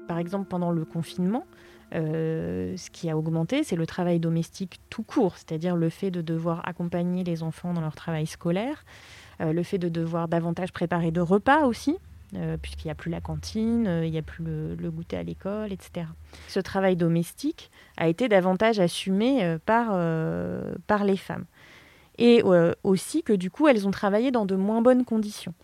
Par 0.06 0.18
exemple, 0.18 0.48
pendant 0.48 0.70
le 0.70 0.84
confinement, 0.84 1.46
euh, 1.94 2.76
ce 2.76 2.90
qui 2.90 3.10
a 3.10 3.16
augmenté, 3.16 3.64
c'est 3.64 3.76
le 3.76 3.86
travail 3.86 4.20
domestique 4.20 4.80
tout 4.90 5.02
court, 5.02 5.36
c'est-à-dire 5.36 5.76
le 5.76 5.88
fait 5.88 6.10
de 6.10 6.20
devoir 6.20 6.66
accompagner 6.68 7.24
les 7.24 7.42
enfants 7.42 7.72
dans 7.72 7.80
leur 7.80 7.96
travail 7.96 8.26
scolaire, 8.26 8.84
euh, 9.40 9.52
le 9.52 9.62
fait 9.62 9.78
de 9.78 9.88
devoir 9.88 10.28
davantage 10.28 10.72
préparer 10.72 11.10
de 11.10 11.20
repas 11.20 11.64
aussi, 11.64 11.92
euh, 11.92 12.09
puisqu'il 12.60 12.86
n'y 12.86 12.92
a 12.92 12.94
plus 12.94 13.10
la 13.10 13.20
cantine, 13.20 13.86
euh, 13.86 14.06
il 14.06 14.12
n'y 14.12 14.18
a 14.18 14.22
plus 14.22 14.44
le, 14.44 14.90
goûter 14.90 15.16
à 15.16 15.22
l'école, 15.22 15.72
etc. 15.72 16.06
Ce 16.48 16.60
travail 16.60 16.96
domestique 16.96 17.70
a 17.96 18.08
été 18.08 18.28
davantage 18.28 18.78
assumé 18.78 19.44
euh, 19.44 19.58
par, 19.64 19.88
par 20.86 21.04
les 21.04 21.16
femmes. 21.16 21.44
Et 22.18 22.42
aussi 22.84 23.22
que 23.22 23.32
du 23.32 23.50
coup, 23.50 23.66
elles 23.66 23.88
ont 23.88 23.90
travaillé 23.90 24.30
dans 24.30 24.44
de 24.44 24.54
moins 24.54 24.82
bonnes 24.82 25.06
conditions. 25.06 25.54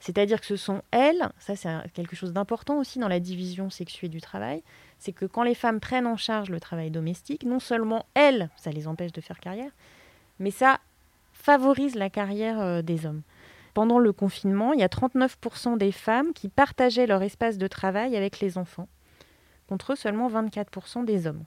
C'est-à-dire 0.00 0.40
que 0.40 0.46
ce 0.46 0.56
sont 0.56 0.80
elles, 0.90 1.28
ça 1.38 1.54
c'est 1.54 1.68
quelque 1.92 2.16
chose 2.16 2.32
d'important 2.32 2.78
aussi 2.78 2.98
dans 2.98 3.08
la 3.08 3.20
division 3.20 3.68
sexuée 3.68 4.08
du 4.08 4.20
travail, 4.20 4.62
c'est 4.98 5.12
que 5.12 5.26
quand 5.26 5.42
les 5.42 5.56
femmes 5.56 5.80
prennent 5.80 6.06
en 6.06 6.16
charge 6.16 6.48
le 6.48 6.60
travail 6.60 6.90
domestique, 6.90 7.44
non 7.44 7.58
seulement 7.58 8.06
elles, 8.14 8.48
ça 8.56 8.70
les 8.70 8.86
empêche 8.86 9.12
de 9.12 9.20
faire 9.20 9.38
carrière, 9.38 9.72
mais 10.38 10.52
ça 10.52 10.78
favorise 11.34 11.94
la 11.94 12.08
carrière 12.08 12.82
des 12.82 13.04
hommes 13.04 13.22
pendant 13.74 13.98
le 13.98 14.12
confinement, 14.12 14.72
il 14.72 14.80
y 14.80 14.84
a 14.84 14.88
39% 14.88 15.78
des 15.78 15.92
femmes 15.92 16.32
qui 16.32 16.48
partageaient 16.48 17.06
leur 17.06 17.22
espace 17.22 17.58
de 17.58 17.66
travail 17.66 18.16
avec 18.16 18.40
les 18.40 18.58
enfants, 18.58 18.88
contre 19.68 19.94
seulement 19.94 20.28
24% 20.28 21.04
des 21.04 21.26
hommes. 21.26 21.44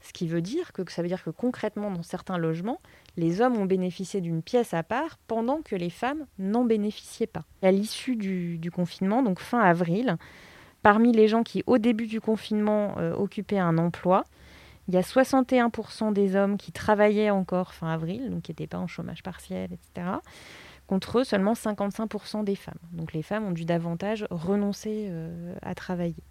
Ce 0.00 0.12
qui 0.12 0.26
veut 0.26 0.40
dire 0.40 0.72
que 0.72 0.90
ça 0.90 1.02
veut 1.02 1.08
dire 1.08 1.22
que 1.22 1.30
concrètement, 1.30 1.90
dans 1.90 2.02
certains 2.02 2.38
logements, 2.38 2.80
les 3.16 3.42
hommes 3.42 3.58
ont 3.58 3.66
bénéficié 3.66 4.20
d'une 4.20 4.42
pièce 4.42 4.72
à 4.72 4.82
part 4.82 5.18
pendant 5.26 5.60
que 5.62 5.76
les 5.76 5.90
femmes 5.90 6.26
n'en 6.38 6.64
bénéficiaient 6.64 7.26
pas. 7.26 7.44
À 7.62 7.70
l'issue 7.70 8.16
du, 8.16 8.70
confinement, 8.70 9.22
donc 9.22 9.40
fin 9.40 9.60
avril, 9.60 10.16
parmi 10.82 11.12
les 11.12 11.28
gens 11.28 11.42
qui, 11.42 11.62
au 11.66 11.76
début 11.76 12.06
du 12.06 12.20
confinement, 12.20 12.94
euh, 12.98 13.14
occupaient 13.14 13.58
un 13.58 13.76
emploi, 13.76 14.24
il 14.88 14.94
y 14.94 14.96
a 14.96 15.02
61% 15.02 16.12
des 16.12 16.34
hommes 16.34 16.56
qui 16.56 16.72
travaillaient 16.72 17.30
encore 17.30 17.74
fin 17.74 17.88
avril, 17.88 18.30
donc 18.30 18.42
qui 18.42 18.52
n'étaient 18.52 18.66
pas 18.66 18.78
en 18.78 18.86
chômage 18.86 19.22
partiel, 19.22 19.70
etc 19.72 20.16
contre 20.90 21.22
seulement 21.22 21.52
55% 21.52 22.42
des 22.42 22.56
femmes. 22.56 22.74
Donc 22.90 23.12
les 23.12 23.22
femmes 23.22 23.44
ont 23.44 23.52
dû 23.52 23.64
davantage 23.64 24.26
renoncer 24.28 25.06
euh, 25.08 25.54
à 25.62 25.76
travailler. 25.76 26.24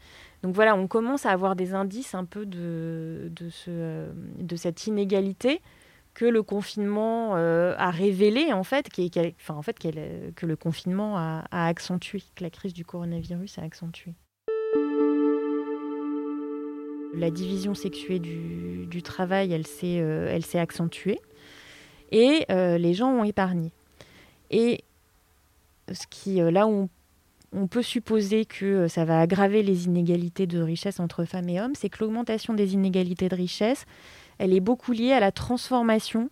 Donc 0.43 0.53
voilà, 0.53 0.75
on 0.75 0.85
commence 0.85 1.25
à 1.25 1.29
avoir 1.29 1.55
des 1.55 1.73
indices 1.73 2.13
un 2.13 2.25
peu 2.25 2.45
de, 2.45 3.31
de, 3.31 3.49
euh, 3.69 4.11
cette 4.57 4.85
inégalité 4.85 5.61
que 6.13 6.25
le 6.25 6.43
confinement 6.43 7.37
euh, 7.37 7.73
a 7.77 7.89
révélé, 7.89 8.51
en 8.51 8.65
fait, 8.65 8.89
qui, 8.89 9.09
fait 9.09 9.79
que 10.35 10.45
le 10.45 10.55
confinement 10.57 11.17
a, 11.17 11.45
accentué, 11.51 12.21
que 12.35 12.43
la 12.43 12.49
crise 12.49 12.73
du 12.73 12.83
coronavirus 12.83 13.59
a 13.59 13.61
accentué. 13.61 14.13
La 17.15 17.31
division 17.31 17.75
sexuée 17.75 18.19
du, 18.19 18.87
du 18.87 19.01
travail, 19.03 19.53
elle 19.53 19.65
s'est 19.65 20.59
accentuée 20.59 21.21
et 22.11 22.45
les 22.49 22.93
gens 22.93 23.09
ont 23.09 23.23
épargné. 23.23 23.71
Et 24.51 24.83
ce 25.93 26.07
qui, 26.07 26.41
euh, 26.41 26.51
là 26.51 26.67
où 26.67 26.89
on, 27.53 27.67
peut 27.67 27.81
supposer 27.81 28.45
que 28.45 28.65
euh, 28.65 28.88
ça 28.88 29.05
va 29.05 29.19
aggraver 29.19 29.63
les 29.63 29.85
inégalités 29.85 30.47
de 30.47 30.62
richesse 30.62 30.99
entre 30.99 31.25
femmes 31.25 31.49
et 31.49 31.59
hommes, 31.62 31.75
c'est 31.75 31.89
que 31.89 31.99
l'augmentation 32.01 32.53
des 32.53 32.73
inégalités 32.73 33.29
de 33.29 33.35
richesse, 33.35 33.85
elle 34.38 34.53
est 34.53 34.59
beaucoup 34.59 34.91
liée 34.91 35.12
à 35.12 35.19
la 35.19 35.31
transformation 35.31 36.29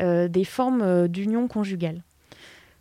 euh, 0.00 0.28
des 0.28 0.44
formes 0.44 1.08
d'union 1.08 1.48
conjugale. 1.48 2.02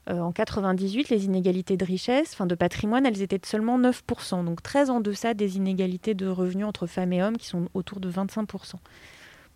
en 0.08 0.32
98, 0.32 1.10
les 1.10 1.26
inégalités 1.26 1.78
de 1.78 1.86
richesse, 1.86 2.32
enfin 2.34 2.48
de 2.48 2.56
patrimoine, 2.56 3.06
elles 3.06 3.22
étaient 3.22 3.38
de 3.38 3.46
seulement 3.46 3.80
9%, 3.80 4.44
donc 4.44 4.64
très 4.64 4.90
en 4.90 5.02
deçà 5.02 5.34
des 5.34 5.58
inégalités 5.58 6.16
de 6.16 6.28
revenus 6.28 6.66
entre 6.66 6.88
femmes 6.88 7.14
et 7.14 7.22
hommes 7.22 7.38
qui 7.38 7.48
sont 7.48 7.70
autour 7.74 8.00
de 8.00 8.12
25%. 8.12 8.76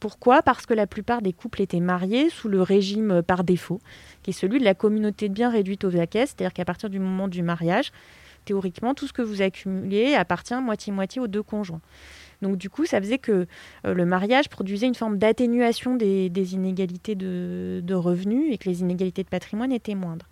Pourquoi? 0.03 0.41
Parce 0.41 0.65
que 0.65 0.73
la 0.73 0.85
plupart 0.85 1.21
des 1.21 1.31
couples 1.31 1.61
étaient 1.61 1.79
mariés 1.79 2.29
sous 2.29 2.49
le 2.49 2.61
régime 2.61 3.09
euh, 3.09 3.21
par 3.21 3.45
défaut, 3.45 3.79
qui 4.21 4.31
est 4.31 4.33
celui 4.33 4.59
de 4.59 4.65
la 4.65 4.73
communauté 4.73 5.29
de 5.29 5.33
biens 5.33 5.49
réduite 5.49 5.85
aux 5.85 5.95
acquis, 5.95 6.17
c'est-à-dire 6.17 6.51
qu'à 6.51 6.65
partir 6.65 6.89
du 6.89 6.99
moment 6.99 7.29
du 7.29 7.41
mariage, 7.41 7.93
théoriquement, 8.43 8.95
tout 8.95 9.07
ce 9.07 9.13
que 9.13 9.21
vous 9.21 9.41
accumulez 9.41 10.13
appartient 10.13 10.53
moitié-moitié 10.55 11.21
aux 11.21 11.27
deux 11.27 11.41
conjoints. 11.41 11.79
Donc 12.41 12.57
du 12.57 12.69
coup, 12.69 12.85
ça 12.85 12.99
faisait 12.99 13.17
que 13.17 13.47
euh, 13.87 13.93
le 13.93 14.05
mariage 14.05 14.49
produisait 14.49 14.87
une 14.87 14.93
forme 14.93 15.17
d'atténuation 15.17 15.95
des, 15.95 16.53
inégalités 16.53 17.15
de, 17.15 17.79
de, 17.81 17.93
revenus 17.95 18.51
et 18.51 18.57
que 18.57 18.67
les 18.67 18.81
inégalités 18.81 19.23
de 19.23 19.29
patrimoine 19.29 19.71
étaient 19.71 19.95
moindres. 19.95 20.27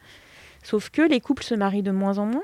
Sauf 0.63 0.89
que 0.89 1.01
les 1.01 1.21
couples 1.21 1.43
se 1.43 1.55
marient 1.55 1.81
de 1.81 1.91
moins 1.91 2.17
en 2.17 2.25
moins, 2.25 2.43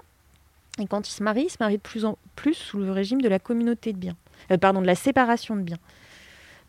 Et 0.80 0.88
quand 0.88 1.10
ils 1.10 1.12
se 1.12 1.24
marient, 1.24 1.48
ils 1.48 1.50
se 1.50 1.58
marient 1.60 1.76
de 1.76 1.82
plus 1.82 2.06
en 2.06 2.18
plus 2.38 2.54
sous 2.54 2.78
le 2.78 2.90
régime 2.90 3.20
de 3.20 3.28
la 3.28 3.38
communauté 3.38 3.92
de 3.92 3.98
biens, 3.98 4.16
euh, 4.50 4.58
pardon, 4.58 4.80
de 4.80 4.88
la 4.88 4.96
séparation 4.96 5.58
de 5.58 5.64
biens. 5.64 5.80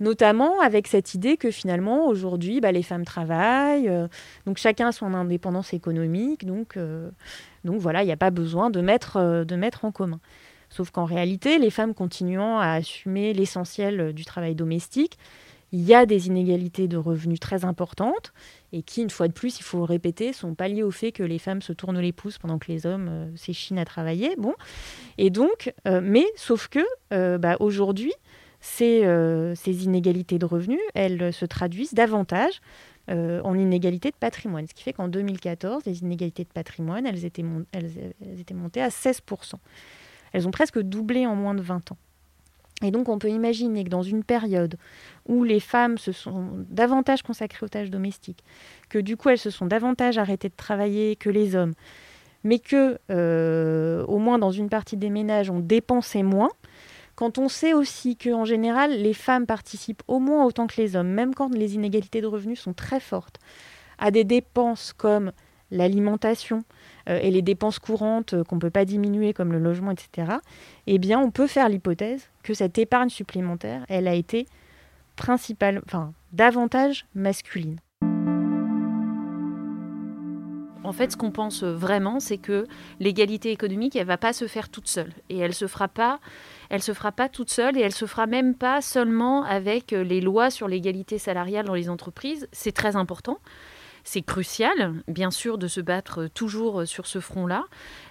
Notamment 0.01 0.61
avec 0.61 0.87
cette 0.87 1.15
idée 1.15 1.37
que 1.37 1.51
finalement, 1.51 2.07
aujourd'hui, 2.07 2.61
bah, 2.61 2.73
les 2.73 2.83
femmes 2.83 3.05
travaillent, 3.05 3.89
euh, 3.89 4.07
donc 4.47 4.59
chacun 4.59 4.89
a 4.89 4.93
son 4.93 5.13
indépendance 5.15 5.73
économique, 5.73 6.47
donc, 6.47 6.77
euh, 6.77 7.11
donc 7.65 7.81
voilà, 7.81 8.03
il 8.03 8.07
n'y 8.07 8.13
a 8.13 8.17
pas 8.17 8.31
besoin 8.31 8.71
de 8.71 8.81
mettre, 8.81 9.45
de 9.45 9.57
mettre 9.57 9.85
en 9.85 9.93
commun. 9.93 10.21
Sauf 10.71 10.91
qu'en 10.91 11.05
réalité, 11.05 11.59
les 11.59 11.71
femmes 11.71 11.95
continuant 11.95 12.59
à 12.59 12.73
assumer 12.73 13.33
l'essentiel 13.33 14.13
du 14.13 14.25
travail 14.25 14.55
domestique, 14.55 15.19
il 15.73 15.83
y 15.83 15.95
a 15.95 16.07
des 16.07 16.29
inégalités 16.29 16.89
de 16.89 16.97
revenus 16.97 17.41
très 17.41 17.65
importantes 17.65 18.33
et 18.73 18.83
qui, 18.83 19.03
une 19.03 19.11
fois 19.11 19.29
de 19.29 19.33
plus, 19.33 19.59
il 19.61 19.63
faut 19.63 19.85
répéter, 19.85 20.33
sont 20.33 20.55
pas 20.55 20.69
liées 20.69 20.83
au 20.83 20.91
fait 20.91 21.13
que 21.13 21.23
les 21.23 21.39
femmes 21.39 21.63
se 21.63 21.73
tournent 21.73 22.01
les 22.01 22.13
pouces 22.13 22.39
pendant 22.39 22.59
que 22.59 22.71
les 22.73 22.87
hommes 22.87 23.09
euh, 23.11 23.37
s'échinent 23.37 23.79
à 23.79 23.85
travailler. 23.85 24.35
Bon, 24.37 24.55
et 25.19 25.31
donc, 25.31 25.73
euh, 25.87 26.01
mais 26.03 26.27
sauf 26.37 26.69
que 26.69 26.81
euh, 27.13 27.39
bah, 27.39 27.57
aujourd'hui, 27.61 28.13
ces, 28.69 29.55
ces, 29.57 29.85
inégalités 29.85 30.39
de 30.39 30.45
revenus, 30.47 30.81
elles 30.95 31.33
se 31.33 31.45
traduisent 31.45 31.95
davantage 31.95 32.61
en 33.09 33.55
inégalités 33.55 34.11
de 34.11 34.17
patrimoine. 34.17 34.67
Ce 34.67 34.75
qui 34.75 34.83
fait 34.83 34.93
qu'en 34.93 35.09
2014, 35.09 35.85
les 35.87 36.01
inégalités 36.01 36.45
de 36.45 36.51
patrimoine, 36.51 37.07
elles 37.07 37.25
étaient, 37.25 37.45
elles 37.73 38.13
étaient 38.39 38.55
montées 38.55 38.83
à 38.83 38.89
16%. 38.89 39.55
Elles 40.33 40.47
ont 40.47 40.51
presque 40.51 40.79
doublé 40.81 41.27
en 41.27 41.35
moins 41.35 41.55
de 41.55 41.63
20 41.63 41.93
ans. 41.93 41.97
Et 42.83 42.91
donc 42.91 43.09
on 43.09 43.19
peut 43.19 43.31
imaginer 43.31 43.85
que 43.85 43.89
dans 43.89 44.03
une 44.03 44.23
période 44.23 44.77
où 45.27 45.43
les 45.43 45.59
femmes 45.59 45.99
se 45.99 46.13
sont 46.13 46.65
davantage 46.71 47.23
consacrées 47.23 47.67
aux 47.67 47.69
tâches 47.69 47.91
domestiques, 47.91 48.45
que 48.89 48.99
du 48.99 49.17
coup 49.17 49.31
elles 49.31 49.39
se 49.39 49.51
sont 49.51 49.67
davantage 49.67 50.17
arrêtées 50.17 50.49
de 50.49 50.55
travailler 50.57 51.17
que 51.17 51.29
les 51.29 51.57
hommes, 51.57 51.75
mais 52.45 52.61
que 52.61 52.99
euh, 53.11 54.05
au 54.07 54.19
moins 54.19 54.39
dans 54.39 54.53
une 54.53 54.69
partie 54.69 54.97
des 54.97 55.11
ménages 55.11 55.51
on 55.51 55.59
dépensait 55.59 56.23
moins, 56.23 56.51
quand 57.19 57.37
on 57.39 57.49
sait 57.49 57.73
aussi 57.73 58.15
qu'en 58.15 58.45
général 58.45 58.93
les 58.93 59.13
femmes 59.13 59.45
participent 59.45 60.05
au 60.07 60.21
moins 60.21 60.45
autant 60.45 60.69
que 60.69 60.81
les 60.81 60.95
hommes, 60.95 61.09
même 61.09 61.35
quand 61.35 61.53
les 61.53 61.75
inégalités 61.75 62.21
de 62.21 62.29
revenus 62.29 62.61
sont 62.61 62.75
très 62.75 63.01
fortes, 63.01 63.41
à 63.99 64.13
des 64.13 64.23
dépenses 64.23 64.93
comme 64.93 65.33
l'alimentation, 65.73 66.63
euh, 67.09 67.19
et 67.21 67.33
les 67.33 67.43
dépenses 67.43 67.81
courantes 67.81 68.35
euh, 68.35 68.45
qu'on 68.45 68.55
ne 68.55 68.61
peut 68.61 68.71
pas 68.71 68.85
diminuer 68.85 69.33
comme 69.33 69.51
le 69.51 69.59
logement, 69.59 69.91
etc., 69.91 70.35
eh 70.87 70.99
bien, 70.99 71.19
on 71.19 71.33
peut 71.33 71.49
faire 71.49 71.69
l'hypothèse 71.69 72.31
que 72.45 72.55
cette 72.55 72.79
épargne 72.79 73.09
supplémentaire, 73.09 73.85
elle 73.89 74.07
a 74.07 74.15
été 74.15 74.47
principale, 75.17 75.83
enfin, 75.87 76.13
davantage 76.33 77.05
masculine. 77.17 77.81
En 80.89 80.93
fait, 80.93 81.13
ce 81.13 81.19
qu'on 81.19 81.31
pense 81.31 81.65
vraiment, 81.65 82.19
c'est 82.19 82.39
que 82.39 82.67
l'égalité 82.99 83.51
économique, 83.51 83.95
elle 83.95 84.07
va 84.07 84.17
pas 84.17 84.33
se 84.33 84.47
faire 84.47 84.71
toute 84.71 84.89
seule, 84.89 85.13
et 85.29 85.37
elle 85.37 85.53
se 85.53 85.67
se 85.67 85.67
fera 85.69 87.13
pas 87.13 87.29
toute 87.29 87.51
seule, 87.51 87.77
et 87.77 87.81
elle 87.83 87.93
se 87.93 88.07
fera 88.07 88.27
même 88.27 88.55
pas 88.55 88.81
seulement 88.81 89.45
avec 89.45 89.91
les 89.91 90.23
lois 90.23 90.51
sur 90.51 90.67
l'égalité 90.67 91.19
salariale 91.19 91.67
dans 91.67 91.75
les 91.75 91.91
entreprises. 91.91 92.49
C'est 92.53 92.73
très 92.73 92.97
important, 92.97 93.39
c'est 94.03 94.23
crucial, 94.23 94.95
bien 95.07 95.31
sûr, 95.31 95.59
de 95.59 95.67
se 95.67 95.83
battre 95.83 96.29
toujours 96.33 96.87
sur 96.87 97.07
ce 97.07 97.21
front-là, 97.21 97.65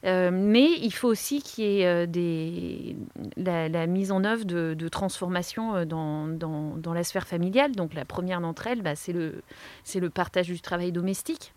euh, 0.06 0.30
mais 0.32 0.70
il 0.80 0.92
faut 0.92 1.08
aussi 1.08 1.42
qu'il 1.42 1.64
y 1.64 1.82
ait 1.82 1.88
euh, 1.88 3.68
la, 3.70 3.88
mise 3.88 4.12
en 4.12 4.24
œuvre 4.24 4.46
de, 4.46 4.88
transformations 4.90 5.76
euh, 5.76 5.86
dans, 5.86 6.94
la 6.94 7.04
sphère 7.04 7.26
familiale. 7.28 7.72
Donc 7.72 7.96
la 7.96 8.06
première 8.06 8.40
d'entre 8.40 8.68
elles, 8.68 8.84
bah, 8.84 8.96
c'est 8.96 9.12
le 9.12 10.10
partage 10.12 10.46
du 10.46 10.62
travail 10.62 10.92
domestique. 10.92 11.52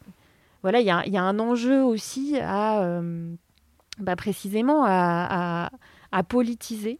Voilà, 0.62 0.80
il 0.80 0.86
y 0.86 0.90
a, 0.90 1.22
un 1.22 1.38
enjeu 1.38 1.82
aussi 1.82 2.38
à, 2.40 3.00
bah, 3.98 4.16
précisément 4.16 4.84
à, 4.86 5.70
politiser 6.28 6.98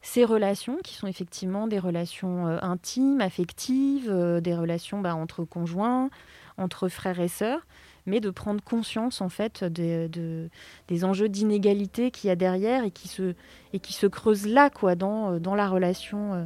ces 0.00 0.24
relations 0.24 0.78
qui 0.82 0.94
sont 0.94 1.06
effectivement 1.06 1.66
des 1.66 1.78
relations 1.78 2.46
intimes, 2.46 3.20
affectives, 3.20 4.10
des 4.40 4.54
relations 4.54 5.00
bah, 5.00 5.14
entre 5.14 5.44
conjoints, 5.44 6.08
entre 6.56 6.88
frères 6.88 7.20
et 7.20 7.28
sœurs, 7.28 7.66
mais 8.06 8.20
de 8.20 8.30
prendre 8.30 8.62
conscience 8.62 9.20
en 9.20 9.28
fait 9.28 9.64
de, 9.64 10.48
des 10.88 11.04
enjeux 11.04 11.28
d'inégalité 11.28 12.10
qu'il 12.10 12.28
y 12.28 12.30
a 12.30 12.36
derrière 12.36 12.84
et 12.84 12.90
qui 12.90 13.08
se, 13.08 14.06
creusent 14.06 14.46
là 14.46 14.70
quoi, 14.70 14.94
dans, 14.94 15.32
euh, 15.32 15.56
la 15.56 15.68
relation, 15.68 16.34
euh, 16.34 16.44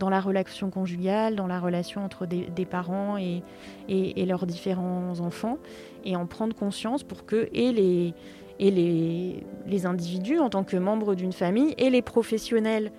dans 0.00 0.10
la 0.10 0.20
relation 0.20 0.70
conjugale, 0.70 1.36
dans 1.36 1.46
la 1.46 1.60
relation 1.60 2.04
entre 2.04 2.26
des, 2.26 2.64
parents 2.64 3.18
et, 3.18 3.42
et, 3.88 4.26
leurs 4.26 4.46
différents 4.46 5.20
enfants, 5.20 5.58
et 6.04 6.16
en 6.16 6.26
prendre 6.26 6.56
conscience 6.56 7.04
pour 7.04 7.26
que 7.26 7.48
et 7.52 7.70
les, 7.70 8.14
et 8.58 8.70
les, 8.70 9.46
les 9.66 9.86
individus 9.86 10.38
en 10.38 10.48
tant 10.48 10.64
que 10.64 10.76
membres 10.76 11.14
d'une 11.14 11.32
famille 11.32 11.74
et 11.76 11.90
les 11.90 12.02
professionnels 12.02 12.90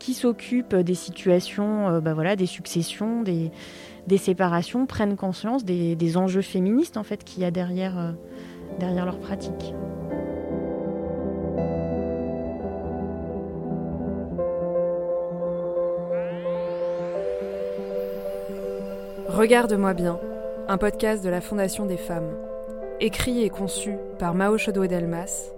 qui 0.00 0.14
s'occupent 0.14 0.76
des 0.76 0.94
situations, 0.94 1.88
euh, 1.88 2.00
bah 2.00 2.14
voilà, 2.14 2.36
des 2.36 2.46
successions, 2.46 3.22
des, 3.22 3.50
des 4.08 4.18
séparations 4.18 4.86
prennent 4.86 5.16
conscience 5.16 5.64
des, 5.64 6.16
enjeux 6.16 6.42
féministes 6.42 6.96
en 6.96 7.04
fait 7.04 7.22
qu'il 7.24 7.42
y 7.42 7.46
a 7.46 7.50
derrière, 7.50 7.98
euh, 7.98 8.12
derrière 8.80 9.04
leur 9.04 9.18
pratique. 9.20 9.74
Regarde-moi 19.38 19.94
bien, 19.94 20.18
un 20.66 20.78
podcast 20.78 21.22
de 21.22 21.28
la 21.28 21.40
Fondation 21.40 21.86
des 21.86 21.96
femmes. 21.96 22.34
Écrit 22.98 23.44
et 23.44 23.50
conçu 23.50 23.96
par 24.18 24.34
Mao 24.34 24.58
Chodo-Delmas, 24.58 25.52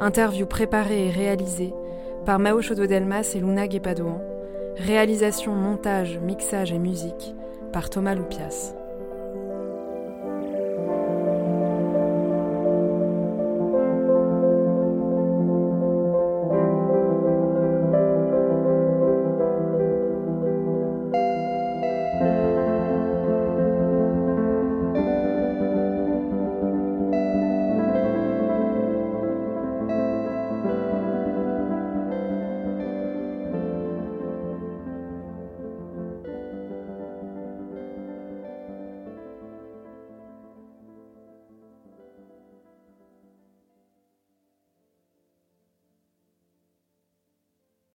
interview 0.00 0.44
préparée 0.44 1.06
et 1.06 1.10
réalisée 1.10 1.72
par 2.26 2.38
Mao 2.38 2.60
Chodo-Delmas 2.60 3.32
et 3.34 3.40
Luna 3.40 3.68
Guépadouan, 3.68 4.20
réalisation, 4.76 5.54
montage, 5.54 6.18
mixage 6.18 6.72
et 6.72 6.78
musique 6.78 7.34
par 7.72 7.88
Thomas 7.88 8.14
Loupias. 8.14 8.74